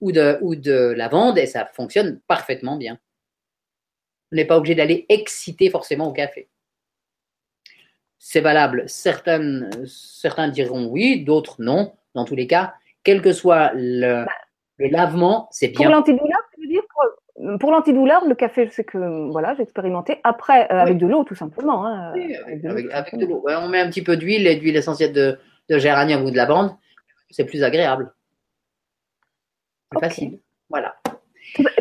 [0.00, 2.98] ou de, ou de lavande et ça fonctionne parfaitement bien.
[4.32, 6.48] On n'est pas obligé d'aller exciter forcément au café.
[8.18, 8.84] C'est valable.
[8.86, 11.94] Certaines, certains diront oui, d'autres non.
[12.14, 14.24] Dans tous les cas, quel que soit le,
[14.78, 15.88] le lavement, c'est bien.
[15.88, 16.82] Pour l'antidouleur, dire
[17.58, 20.20] pour, l'antidouleur, le café, sais que voilà, j'ai expérimenté.
[20.24, 21.86] Après, euh, avec de l'eau, tout simplement.
[21.86, 22.12] Hein.
[22.14, 23.44] Oui, avec, de l'eau.
[23.46, 25.38] on met un petit peu d'huile et d'huile essentielle de,
[25.68, 26.70] de géranium ou de lavande.
[27.30, 28.12] C'est plus agréable
[30.00, 30.38] facile.
[30.68, 30.96] Voilà.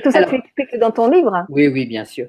[0.03, 2.28] Tout ça, tu expliques dans ton livre Oui, oui, bien sûr.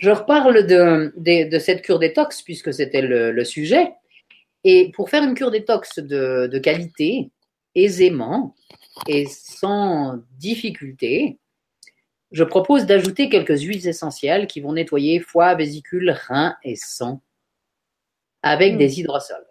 [0.00, 3.92] Je reparle de, de, cette cure détox puisque c'était le, sujet.
[4.64, 7.30] Et pour faire une cure détox de, de qualité,
[7.74, 8.54] aisément
[9.06, 11.38] et sans difficulté,
[12.32, 17.22] je propose d'ajouter quelques huiles essentielles qui vont nettoyer foie, vésicule, rein et sang
[18.42, 18.78] avec hmm.
[18.78, 19.46] des hydrosols.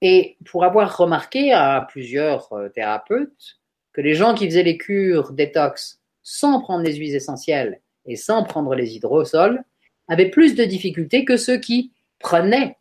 [0.00, 3.60] Et pour avoir remarqué à plusieurs euh, thérapeutes
[3.92, 8.44] que les gens qui faisaient les cures détox sans prendre les huiles essentielles et sans
[8.44, 9.62] prendre les hydrosols
[10.08, 12.76] avaient plus de difficultés que ceux qui prenaient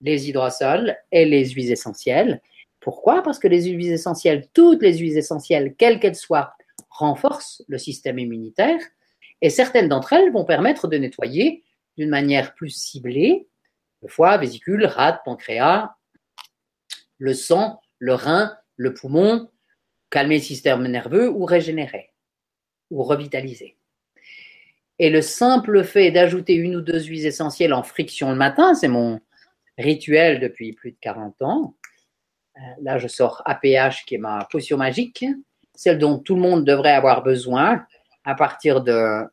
[0.00, 2.40] les hydrosols et les huiles essentielles.
[2.80, 3.22] Pourquoi?
[3.22, 6.54] Parce que les huiles essentielles, toutes les huiles essentielles, quelles qu'elles soient,
[6.90, 8.80] renforcent le système immunitaire
[9.40, 11.64] et certaines d'entre elles vont permettre de nettoyer
[11.96, 13.48] d'une manière plus ciblée.
[14.02, 15.94] Le foie, vésicule, rate, pancréas,
[17.18, 19.48] le sang, le rein, le poumon,
[20.14, 22.12] calmer le système nerveux ou régénérer
[22.90, 23.76] ou revitaliser.
[25.00, 28.86] Et le simple fait d'ajouter une ou deux huiles essentielles en friction le matin, c'est
[28.86, 29.20] mon
[29.76, 31.74] rituel depuis plus de 40 ans.
[32.56, 35.24] Euh, là, je sors APH, qui est ma potion magique,
[35.74, 37.84] celle dont tout le monde devrait avoir besoin
[38.24, 39.24] à partir de,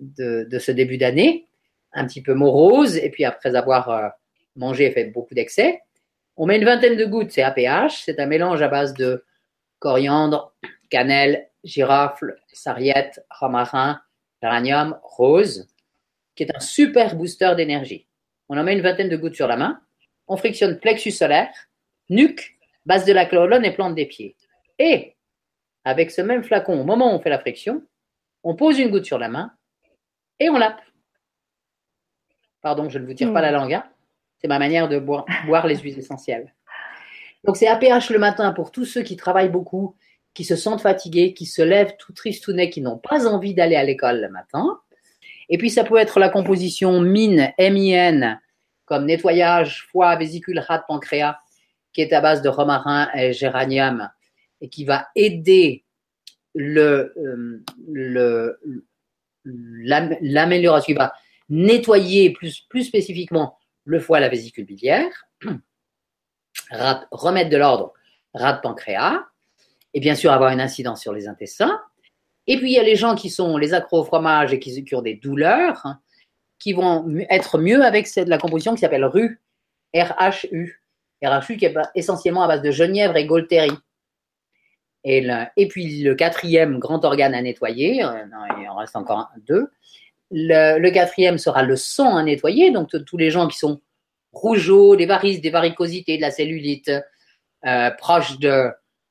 [0.00, 1.46] de, ce début d'année,
[1.94, 4.08] un petit peu morose, et puis après avoir euh,
[4.54, 5.80] mangé et fait beaucoup d'excès.
[6.36, 9.24] On met une vingtaine de gouttes, c'est APH, c'est un mélange à base de
[9.78, 10.54] coriandre,
[10.90, 14.00] cannelle, girofle, sarriette, romarin,
[14.42, 15.68] géranium, rose,
[16.34, 18.06] qui est un super booster d'énergie.
[18.48, 19.80] On en met une vingtaine de gouttes sur la main.
[20.28, 21.52] On frictionne plexus solaire,
[22.08, 24.36] nuque, base de la colonne et plante des pieds.
[24.78, 25.16] Et
[25.84, 27.82] avec ce même flacon, au moment où on fait la friction,
[28.42, 29.52] on pose une goutte sur la main
[30.38, 30.80] et on lappe.
[32.60, 33.54] Pardon, je ne vous tire pas la hmm.
[33.54, 33.74] langue.
[33.74, 33.88] Hein.
[34.38, 36.54] C'est ma manière de boire, boire les huiles essentielles.
[37.46, 39.94] Donc c'est APH le matin pour tous ceux qui travaillent beaucoup,
[40.34, 43.84] qui se sentent fatigués, qui se lèvent tout tristounet, qui n'ont pas envie d'aller à
[43.84, 44.80] l'école le matin.
[45.48, 48.40] Et puis ça peut être la composition mine, M-I-N,
[48.84, 51.38] comme nettoyage, foie, vésicule, rate, pancréas,
[51.92, 54.10] qui est à base de romarin et géranium
[54.60, 55.84] et qui va aider
[56.54, 57.14] le,
[57.86, 58.58] euh,
[59.44, 61.12] l'amélioration, qui va
[61.48, 65.28] nettoyer plus, plus spécifiquement le foie, la vésicule biliaire,
[67.10, 67.92] remettre de l'ordre,
[68.34, 69.24] rate pancréas,
[69.94, 71.80] et bien sûr avoir une incidence sur les intestins.
[72.46, 74.94] Et puis il y a les gens qui sont les accros au fromage et qui,
[74.94, 75.98] ont des douleurs, hein,
[76.58, 79.40] qui vont être mieux avec cette, la composition qui s'appelle RU,
[79.94, 80.82] RHU.
[81.22, 83.70] RHU qui est essentiellement à base de genièvre et Golteri.
[85.04, 85.26] Et,
[85.56, 88.24] et puis le quatrième grand organe à nettoyer, euh,
[88.60, 89.70] il en reste encore deux.
[90.30, 93.80] Le, quatrième sera le sang à nettoyer, donc tous les gens qui sont
[94.36, 96.90] rougeaux, des varices, des varicosités, de la cellulite,
[97.64, 98.70] euh, proches de,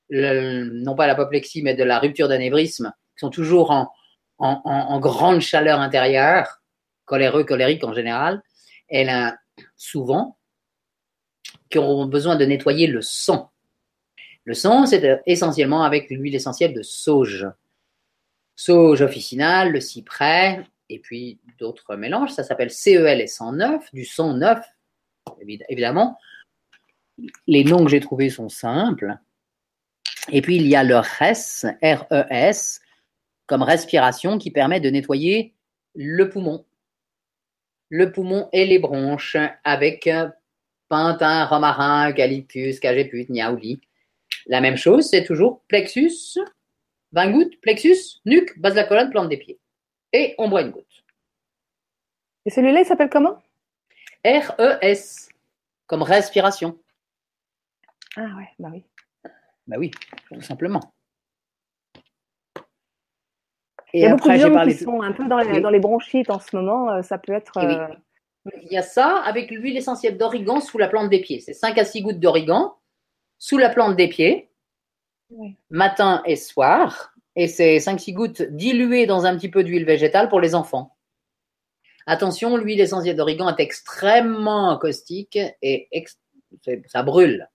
[0.10, 3.72] non pas l'apoplexie, mais de la rupture d'anévrisme, qui sont toujours
[4.38, 6.62] en, grande chaleur intérieure,
[7.06, 8.42] coléreux, colériques en général,
[8.90, 9.08] et
[9.76, 10.38] souvent,
[11.70, 13.52] qui auront besoin de nettoyer le sang.
[14.44, 17.48] Le sang, c'est essentiellement avec l'huile essentielle de sauge.
[18.56, 22.32] Sauge officinale, le cyprès, et puis d'autres mélanges.
[22.32, 24.64] Ça s'appelle CEL et 109, du sang neuf,
[25.70, 26.18] évidemment.
[27.48, 29.18] Les noms que j'ai trouvés sont simples.
[30.32, 32.82] Et puis il y a le RES, R-E-S,
[33.48, 35.54] comme respiration qui permet de nettoyer
[35.94, 36.66] le poumon.
[37.90, 40.10] Le poumon et les bronches avec
[40.90, 43.80] pintin, romarin, eucalyptus, cagéput, niaouli.
[44.48, 46.40] La même chose, c'est toujours plexus,
[47.14, 49.60] 20 gouttes, plexus, nuque, base de la colonne, plante des pieds.
[50.12, 51.04] Et on boit une goutte.
[52.46, 53.42] Et celui-là, il s'appelle comment?
[54.26, 55.30] R-E-S,
[55.86, 56.80] comme respiration.
[58.18, 58.84] Ah ouais, bah oui.
[59.68, 59.92] Bah oui,
[60.32, 60.82] tout simplement.
[63.94, 66.40] Et il y a beaucoup de gens qui sont un peu dans les, bronchites en
[66.40, 66.92] ce moment.
[66.92, 67.58] Euh, ça peut être.
[67.58, 67.88] Euh,
[68.64, 71.40] il y a ça avec l'huile essentielle d'origan sous la plante des pieds.
[71.40, 72.76] C'est 5 à 6 gouttes d'origan
[73.38, 74.50] sous la plante des pieds,
[75.70, 77.14] matin et soir.
[77.36, 80.95] Et c'est 5-6 gouttes diluées dans un petit peu d'huile végétale pour les enfants.
[82.08, 85.90] Attention, l'huile essentielle d'origan est extrêmement caustique et
[86.88, 87.50] ça brûle.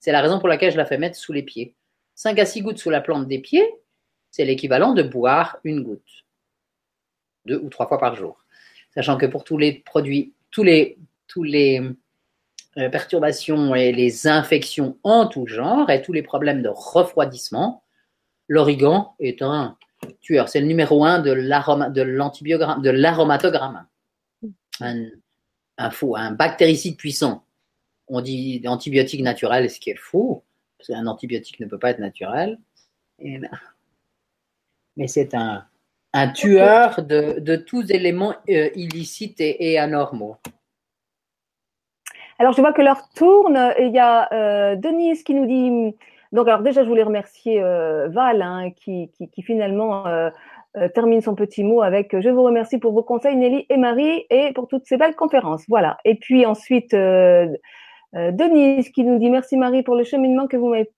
[0.00, 1.76] C'est la raison pour laquelle je la fais mettre sous les pieds.
[2.14, 3.68] 5 à 6 gouttes sous la plante des pieds,
[4.30, 6.24] c'est l'équivalent de boire une goutte.
[7.44, 8.44] Deux ou trois fois par jour.
[8.94, 10.98] Sachant que pour tous les produits, tous les,
[12.78, 17.82] euh, perturbations et les infections en tout genre et tous les problèmes de refroidissement,
[18.48, 19.76] l'origan est un
[20.20, 20.48] tueur.
[20.48, 21.30] C'est le numéro un de
[22.90, 23.86] l'aromatogramme.
[24.80, 25.04] Un,
[25.78, 27.44] un, fou, un bactéricide puissant
[28.12, 30.44] on dit antibiotique naturel, ce qui est faux,
[30.76, 32.58] parce qu'un antibiotique ne peut pas être naturel.
[33.18, 35.66] mais c'est un,
[36.34, 40.36] tueur de, tous éléments euh, illicites et, anormaux.
[42.38, 43.72] Alors, je vois que l'heure tourne.
[43.78, 45.96] Il y a euh, Denise qui nous dit.
[46.32, 49.10] Donc, alors déjà, je voulais remercier euh, Val, hein, qui,
[49.42, 50.04] finalement
[50.94, 54.52] termine son petit mot avec Je vous remercie pour vos conseils, Nelly et Marie, et
[54.54, 55.64] pour toutes ces belles conférences.
[55.68, 55.98] Voilà.
[56.06, 56.94] Et puis ensuite,
[58.14, 60.90] euh, Denise qui nous dit merci Marie pour le cheminement que vous m'avez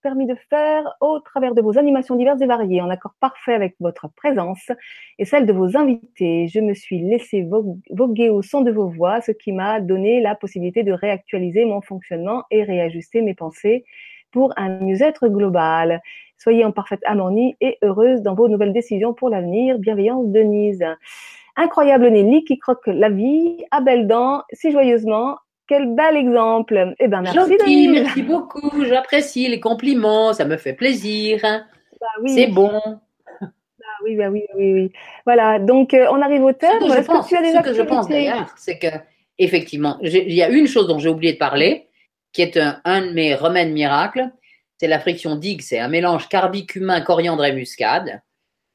[0.00, 3.76] permis de faire au travers de vos animations diverses et variées, en accord parfait avec
[3.78, 4.70] votre présence
[5.18, 6.48] et celle de vos invités.
[6.48, 7.48] Je me suis laissé
[7.90, 11.82] voguer au son de vos voix, ce qui m'a donné la possibilité de réactualiser mon
[11.82, 13.84] fonctionnement et réajuster mes pensées
[14.32, 16.00] pour un mieux-être global.
[16.38, 19.78] Soyez en parfaite harmonie et heureuse dans vos nouvelles décisions pour l'avenir.
[19.78, 20.84] Bienveillance, Denise.
[21.54, 25.36] Incroyable Nelly qui croque la vie à belles dents, si joyeusement.
[25.68, 26.94] Quel bel exemple.
[26.98, 27.38] Eh ben, merci.
[27.38, 28.84] Gentil, merci beaucoup.
[28.84, 30.32] J'apprécie les compliments.
[30.32, 31.40] Ça me fait plaisir.
[31.42, 32.30] Bah oui.
[32.30, 32.80] C'est bon.
[33.40, 33.48] Bah
[34.04, 34.92] oui, bah oui, oui, oui.
[35.24, 35.60] Voilà.
[35.60, 36.80] Donc, euh, on arrive au terme.
[36.80, 38.88] Ce que je pense, ce que je pense d'ailleurs, c'est que,
[39.38, 41.86] effectivement, il y a une chose dont j'ai oublié de parler,
[42.32, 44.30] qui est un, un de mes remèdes miracles.
[44.78, 45.62] C'est la friction digue.
[45.62, 48.22] C'est un mélange carbicumin, coriandre et muscade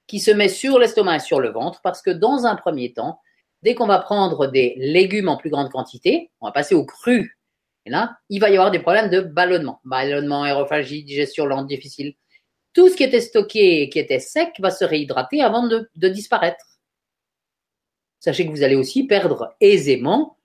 [0.08, 3.20] qui se met sur l'estomac et sur le ventre parce que dans un premier temps,
[3.62, 7.38] dès qu'on va prendre des légumes en plus grande quantité, on va passer au cru.
[7.86, 9.80] Et là, il va y avoir des problèmes de ballonnement.
[9.84, 12.16] Ballonnement, aérophagie, digestion lente, difficile.
[12.74, 16.80] Tout ce qui était stocké et qui était sec va se réhydrater avant de, disparaître.
[18.20, 20.37] Sachez que vous allez aussi perdre aisément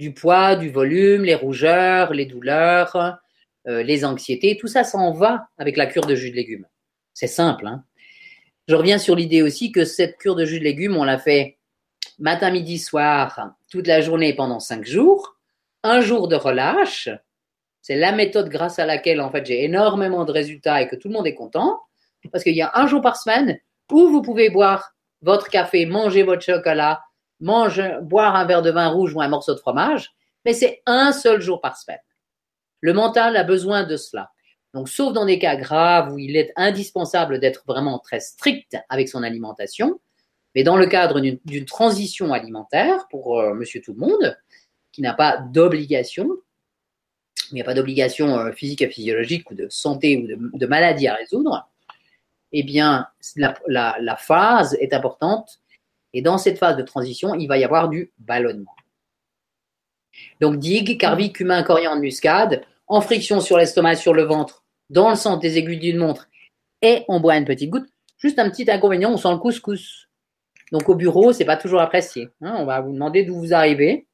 [0.00, 3.18] du poids, du volume, les rougeurs, les douleurs,
[3.68, 4.56] euh, les anxiétés.
[4.56, 6.66] Tout ça s'en va avec la cure de jus de légumes.
[7.12, 7.66] C'est simple.
[7.66, 7.84] Hein
[8.66, 11.58] je reviens sur l'idée aussi que cette cure de jus de légumes, on l'a fait
[12.18, 15.36] matin, midi, soir, toute la journée pendant cinq jours.
[15.82, 17.10] Un jour de relâche.
[17.82, 21.08] C'est la méthode grâce à laquelle, en fait, j'ai énormément de résultats et que tout
[21.08, 21.80] le monde est content.
[22.32, 23.58] Parce qu'il y a un jour par semaine
[23.90, 27.00] où vous pouvez boire votre café, manger votre chocolat,
[27.40, 30.12] manger, boire un verre de vin rouge ou un morceau de fromage.
[30.44, 32.00] Mais c'est un seul jour par semaine.
[32.80, 34.30] Le mental a besoin de cela.
[34.72, 39.08] Donc, sauf dans des cas graves où il est indispensable d'être vraiment très strict avec
[39.08, 40.00] son alimentation,
[40.54, 44.38] mais dans le cadre d'une transition alimentaire pour euh, monsieur tout le monde,
[44.92, 46.28] qui n'a pas d'obligation,
[47.50, 51.08] il n'y a pas d'obligation euh, physique et physiologique ou de santé ou de, maladie
[51.08, 51.68] à résoudre,
[52.52, 53.06] eh bien,
[53.66, 55.59] la, phase est importante.
[56.12, 58.74] Et dans cette phase de transition, il va y avoir du ballonnement.
[60.40, 65.16] Donc, digue, carbi, cumin, coriandre, muscade, en friction sur l'estomac sur le ventre dans le
[65.16, 66.28] centre des aiguilles d'une montre
[66.82, 67.88] et on boit une petite goutte.
[68.18, 70.08] Juste un petit inconvénient, on sent le couscous.
[70.72, 72.28] Donc au bureau, c'est pas toujours apprécié.
[72.42, 72.54] Hein.
[72.58, 74.06] on va vous demander d'où vous arrivez.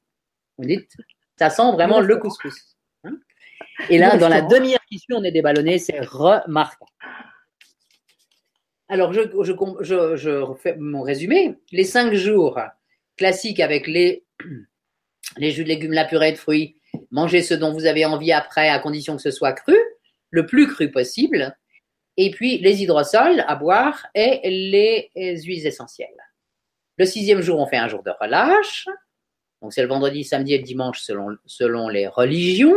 [0.57, 0.95] Vous dites,
[1.37, 2.77] ça sent vraiment le couscous.
[3.03, 3.17] Hein.
[3.89, 6.91] et là, dans la demi-heure qui suit, on est déballonné, c'est remarquable.
[8.89, 11.55] Alors, je, je, je, refais mon résumé.
[11.71, 12.59] Les cinq jours
[13.17, 14.23] classiques avec les,
[15.37, 16.75] les jus de légumes, la purée de fruits,
[17.11, 19.75] mangez ce dont vous avez envie après, à condition que ce soit cru
[20.29, 21.55] le plus cru possible,
[22.17, 25.11] et puis les hydrosols à boire et les
[25.41, 26.09] huiles essentielles.
[26.97, 28.87] Le sixième jour, on fait un jour de relâche.
[29.61, 32.75] Donc c'est le vendredi, samedi et le dimanche selon, selon les religions.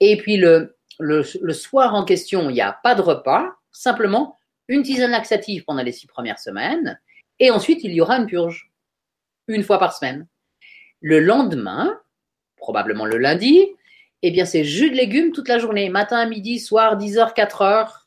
[0.00, 4.38] Et puis le, le, soir en question, il n'y a pas de repas, simplement
[4.68, 7.00] une tisane laxative pendant les six premières semaines.
[7.38, 8.70] Et ensuite, il y aura une purge,
[9.48, 10.26] une fois par semaine.
[11.00, 12.00] Le lendemain,
[12.56, 13.66] probablement le lundi,
[14.22, 18.06] eh bien, c'est jus de légumes toute la journée, matin, midi, soir, 10h, 4h.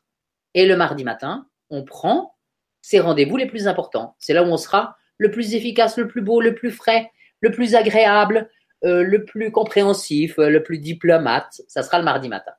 [0.53, 2.35] Et le mardi matin, on prend
[2.81, 4.15] ces rendez-vous les plus importants.
[4.19, 7.51] C'est là où on sera le plus efficace, le plus beau, le plus frais, le
[7.51, 8.49] plus agréable,
[8.85, 11.61] euh, le plus compréhensif, le plus diplomate.
[11.67, 12.53] Ça sera le mardi matin.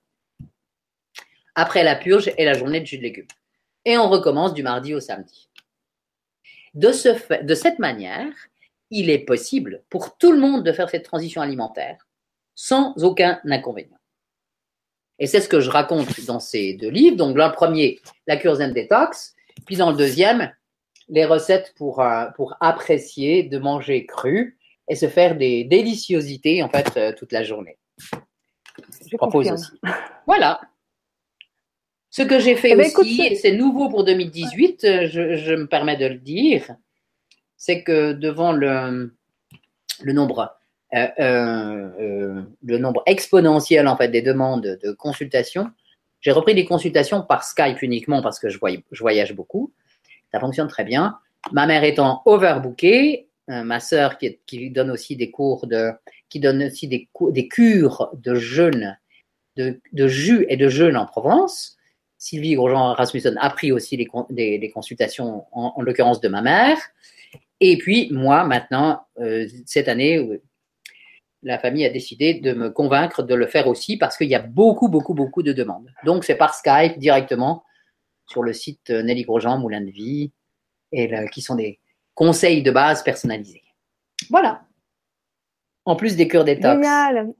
[1.54, 3.26] Après la purge et la journée de jus de légumes.
[3.86, 5.48] Et on recommence du mardi au samedi.
[6.74, 8.30] De, ce fait, de cette manière,
[8.90, 12.06] il est possible pour tout le monde de faire cette transition alimentaire
[12.54, 13.96] sans aucun inconvénient.
[15.18, 17.16] Et c'est ce que je raconte dans ces deux livres.
[17.16, 19.34] Donc, le premier, la cure Zen Detox,
[19.64, 20.52] puis dans le deuxième,
[21.08, 24.58] les recettes pour, euh, pour apprécier de manger cru
[24.88, 27.78] et se faire des déliciosités, en fait, euh, toute la journée.
[29.08, 29.70] Je propose aussi.
[30.26, 30.60] Voilà.
[32.16, 35.52] Ce que j'ai fait eh ben, aussi, et c'est nouveau pour 2018, euh, je, je,
[35.52, 36.74] me permets de le dire,
[37.58, 39.14] c'est que devant le,
[40.00, 40.56] le nombre
[40.94, 45.70] euh, euh, le nombre exponentiel en fait des demandes de consultation.
[46.22, 48.58] J'ai repris des consultations par Skype uniquement parce que je,
[48.92, 49.74] je voyage beaucoup.
[50.32, 51.18] Ça fonctionne très bien.
[51.52, 55.90] Ma mère étant overbookée, ma sœur qui, qui, donne aussi des cours de,
[56.30, 58.96] qui donne aussi des, des cures de jeûne,
[59.56, 61.76] de, de, jus et de jeûne en Provence.
[62.18, 66.78] Sylvie Grosjean Rasmussen a pris aussi les, consultations, en, en l'occurrence de ma mère.
[67.60, 70.40] Et puis moi, maintenant, euh, cette année,
[71.42, 74.40] la famille a décidé de me convaincre de le faire aussi parce qu'il y a
[74.40, 75.90] beaucoup, beaucoup, beaucoup de demandes.
[76.04, 77.64] Donc, c'est par Skype directement
[78.26, 80.32] sur le site Nelly Grosjean, Moulin de Vie,
[80.92, 81.78] et qui sont des
[82.14, 83.62] conseils de base personnalisés.
[84.30, 84.62] Voilà.
[85.84, 86.74] En plus des cures détox.
[86.74, 87.32] Génial.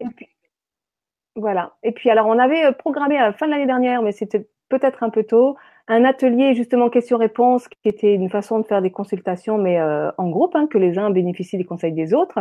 [1.35, 1.75] voilà.
[1.83, 5.03] Et puis, alors, on avait programmé à la fin de l'année dernière, mais c'était peut-être
[5.03, 5.57] un peu tôt,
[5.89, 10.29] un atelier justement questions-réponses qui était une façon de faire des consultations, mais euh, en
[10.29, 12.41] groupe, hein, que les uns bénéficient des conseils des autres,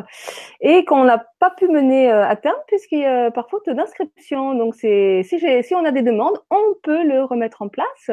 [0.62, 4.56] et qu'on n'a pas pu mener euh, à terme puisqu'il y a par faute d'inscription.
[4.56, 8.10] Donc c'est si, si on a des demandes, on peut le remettre en place.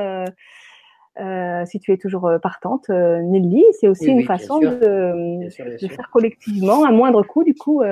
[1.20, 5.48] Euh, si tu es toujours partante, Nelly, c'est aussi une façon de,
[5.88, 7.82] faire collectivement un moindre coût, du coup,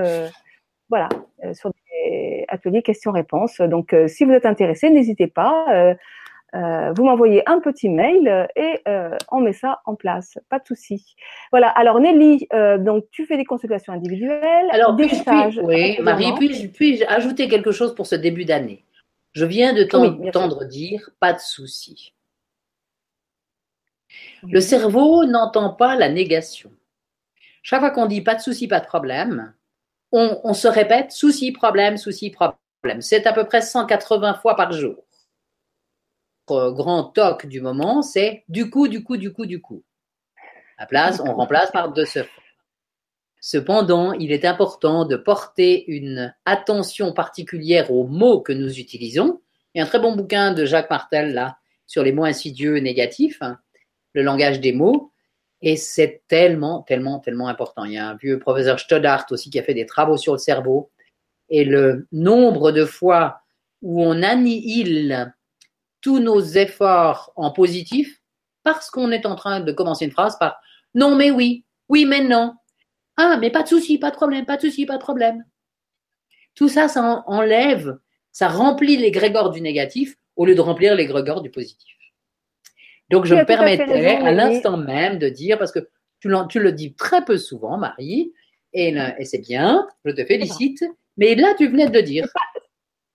[0.90, 1.08] voilà,
[1.52, 3.60] sur des ateliers questions-réponses.
[3.60, 5.96] Donc, si vous êtes intéressé, n'hésitez pas.
[6.54, 10.66] Euh, vous m'envoyez un petit mail et euh, on met ça en place, pas de
[10.66, 11.14] souci.
[11.52, 11.68] Voilà.
[11.68, 15.60] Alors Nelly, euh, donc tu fais des consultations individuelles, Alors des stages.
[15.62, 18.84] oui, Marie, puis-je puis ajouter quelque chose pour ce début d'année?
[19.32, 22.14] Je viens de t'entendre dire pas de souci.
[24.42, 26.72] Le cerveau n'entend pas la négation.
[27.62, 29.54] Chaque fois qu'on dit pas de souci, pas de problème,
[30.12, 33.00] on, on se répète souci, problème, souci, problème.
[33.00, 35.04] C'est à peu près 180 fois par jour
[36.72, 39.84] grand toc du moment, c'est du coup, du coup, du coup, du coup.
[40.78, 42.20] À place, on remplace par de ce
[43.42, 49.40] Cependant, il est important de porter une attention particulière aux mots que nous utilisons.
[49.74, 52.76] Il y a un très bon bouquin de Jacques Martel là sur les mots insidieux
[52.78, 53.58] négatifs, hein,
[54.12, 55.09] le langage des mots,
[55.62, 57.84] et c'est tellement, tellement, tellement important.
[57.84, 60.38] Il y a un vieux professeur Stoddart aussi qui a fait des travaux sur le
[60.38, 60.90] cerveau,
[61.50, 63.42] et le nombre de fois
[63.82, 65.34] où on annihile
[66.00, 68.22] tous nos efforts en positif
[68.62, 70.60] parce qu'on est en train de commencer une phrase par
[70.94, 72.54] non mais oui, oui mais non.
[73.16, 75.44] Ah mais pas de souci, pas de problème, pas de souci, pas de problème.
[76.54, 77.98] Tout ça, ça enlève,
[78.32, 81.99] ça remplit les grégores du négatif au lieu de remplir les grégores du positif.
[83.10, 85.80] Donc je me permettais à l'instant même de dire, parce que
[86.20, 88.32] tu, le dis très peu souvent, Marie,
[88.72, 90.84] et, et c'est bien, je te félicite,
[91.16, 92.26] mais là tu venais de le dire.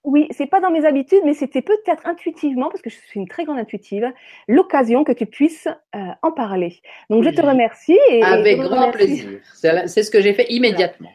[0.05, 3.27] Oui, c'est pas dans mes habitudes, mais c'était peut-être intuitivement, parce que je suis une
[3.27, 4.13] très grande intuitive,
[4.47, 6.79] l'occasion que tu puisses euh, en parler.
[7.09, 7.97] Donc, je te remercie.
[8.11, 9.39] Et, Avec grand plaisir.
[9.53, 11.09] C'est ce que j'ai fait immédiatement.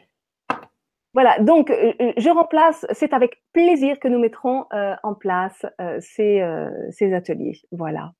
[1.13, 5.65] Voilà, donc euh, euh, je remplace, c'est avec plaisir que nous mettrons en place
[5.99, 6.41] ces,
[6.91, 7.59] ces, ateliers.
[7.71, 8.11] Voilà.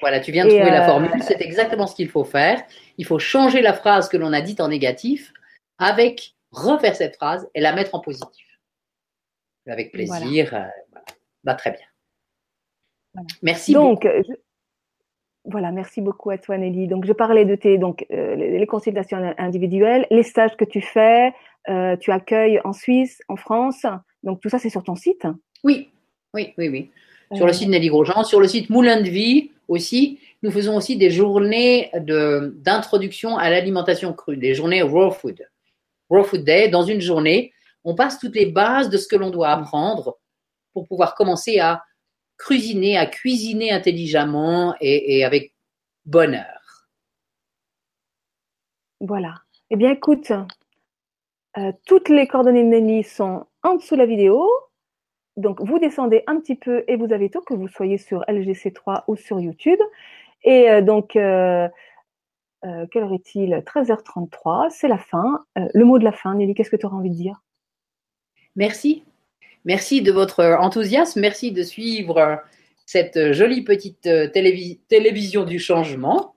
[0.00, 2.62] Voilà, tu viens de trouver la formule, c'est exactement ce qu'il faut faire.
[2.98, 5.32] Il faut changer la phrase que l'on a dite en négatif
[5.78, 8.46] avec refaire cette phrase et la mettre en positif
[9.66, 10.48] avec plaisir.
[10.50, 10.66] Voilà.
[10.66, 11.12] Euh,
[11.44, 11.86] bah, très bien.
[13.42, 14.34] Merci donc, beaucoup.
[15.44, 16.86] voilà, merci beaucoup à toi Nelly.
[16.86, 21.32] Donc je parlais de tes donc euh, les consultations individuelles, les stages que tu fais,
[21.68, 23.84] euh, tu accueilles en Suisse, en France.
[24.22, 25.26] Donc tout ça c'est sur ton site.
[25.64, 25.90] Oui,
[26.34, 26.90] oui, oui, oui.
[27.32, 30.96] Sur le site Nelly Grosjean, sur le site Moulin de Vie aussi, nous faisons aussi
[30.96, 35.48] des journées d'introduction à l'alimentation crue, des journées raw food.
[36.10, 37.52] Raw Food Day, dans une journée,
[37.84, 40.18] on passe toutes les bases de ce que l'on doit apprendre
[40.72, 41.84] pour pouvoir commencer à
[42.36, 45.54] cuisiner, à cuisiner intelligemment et, avec
[46.04, 46.88] bonheur.
[49.00, 49.36] Voilà.
[49.70, 50.32] Eh bien, écoute,
[51.56, 54.48] euh, toutes les coordonnées de Nelly sont en dessous de la vidéo.
[55.40, 59.04] Donc, vous descendez un petit peu et vous avez tout, que vous soyez sur LGC3
[59.08, 59.78] ou sur YouTube.
[60.44, 61.68] Et euh, donc, euh,
[62.62, 63.62] quelle heure est-il?
[63.66, 65.44] 13h33, c'est la fin.
[65.56, 67.40] le mot de la fin, Nelly, qu'est-ce que tu auras envie de dire?
[68.56, 69.04] Merci.
[69.64, 71.20] Merci de votre enthousiasme.
[71.20, 72.42] Merci de suivre
[72.90, 76.34] cette jolie petite euh, télévision du changement.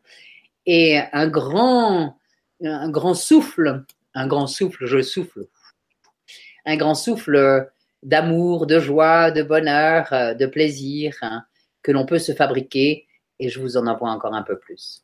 [0.67, 2.15] Et un grand,
[2.63, 3.83] un grand souffle,
[4.13, 5.47] un grand souffle, je souffle,
[6.65, 7.71] un grand souffle
[8.03, 11.43] d'amour, de joie, de bonheur, euh, de plaisir hein,
[11.81, 13.07] que l'on peut se fabriquer.
[13.39, 15.03] Et je vous en envoie encore un peu plus.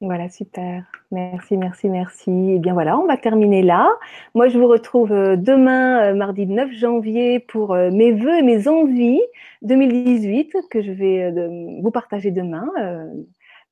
[0.00, 0.84] Voilà, super.
[1.10, 2.30] Merci, merci, merci.
[2.30, 3.90] Et eh bien voilà, on va terminer là.
[4.32, 8.42] Moi, je vous retrouve euh, demain, euh, mardi 9 janvier, pour euh, mes vœux et
[8.42, 9.20] mes envies
[9.62, 11.32] 2018 que je vais
[11.82, 12.66] vous partager demain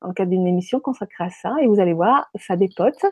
[0.01, 1.55] dans le cadre d'une émission consacrée à ça.
[1.61, 3.05] Et vous allez voir, ça dépote.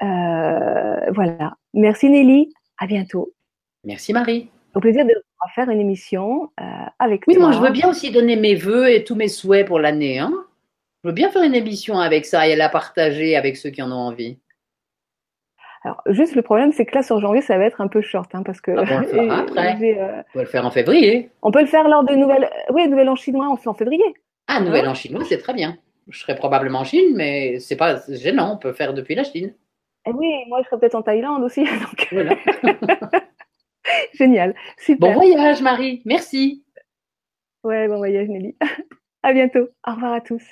[0.00, 1.54] voilà.
[1.72, 2.52] Merci Nelly.
[2.78, 3.32] À bientôt.
[3.84, 4.48] Merci Marie.
[4.74, 5.14] Au plaisir de
[5.54, 6.50] faire une émission
[6.98, 7.32] avec toi.
[7.32, 10.18] Oui, moi, je veux bien aussi donner mes vœux et tous mes souhaits pour l'année.
[10.18, 10.32] Hein
[11.02, 13.90] je veux bien faire une émission avec ça et la partager avec ceux qui en
[13.90, 14.38] ont envie.
[15.82, 18.34] Alors, juste le problème, c'est que là, sur janvier, ça va être un peu short,
[18.34, 18.72] hein, parce que.
[18.72, 19.98] Ah on le après.
[19.98, 21.30] Euh, on peut le faire en février.
[21.40, 22.50] On peut le faire lors de nouvelles.
[22.70, 24.04] Oui, Nouvelle en chinois, on fait en février.
[24.46, 25.78] Ah, Nouvelle en chinois, c'est très bien.
[26.08, 28.54] Je serai probablement en Chine, mais c'est pas gênant.
[28.54, 29.54] On peut faire depuis la Chine.
[30.06, 31.64] Eh oui, moi, je serai peut-être en Thaïlande aussi.
[31.64, 32.08] Donc...
[32.12, 32.36] Voilà.
[34.14, 34.54] Génial.
[34.78, 35.08] Super.
[35.08, 36.02] Bon voyage, Marie.
[36.04, 36.64] Merci.
[37.64, 38.56] Ouais, bon voyage, Nelly.
[39.22, 39.68] à bientôt.
[39.86, 40.42] Au revoir à tous.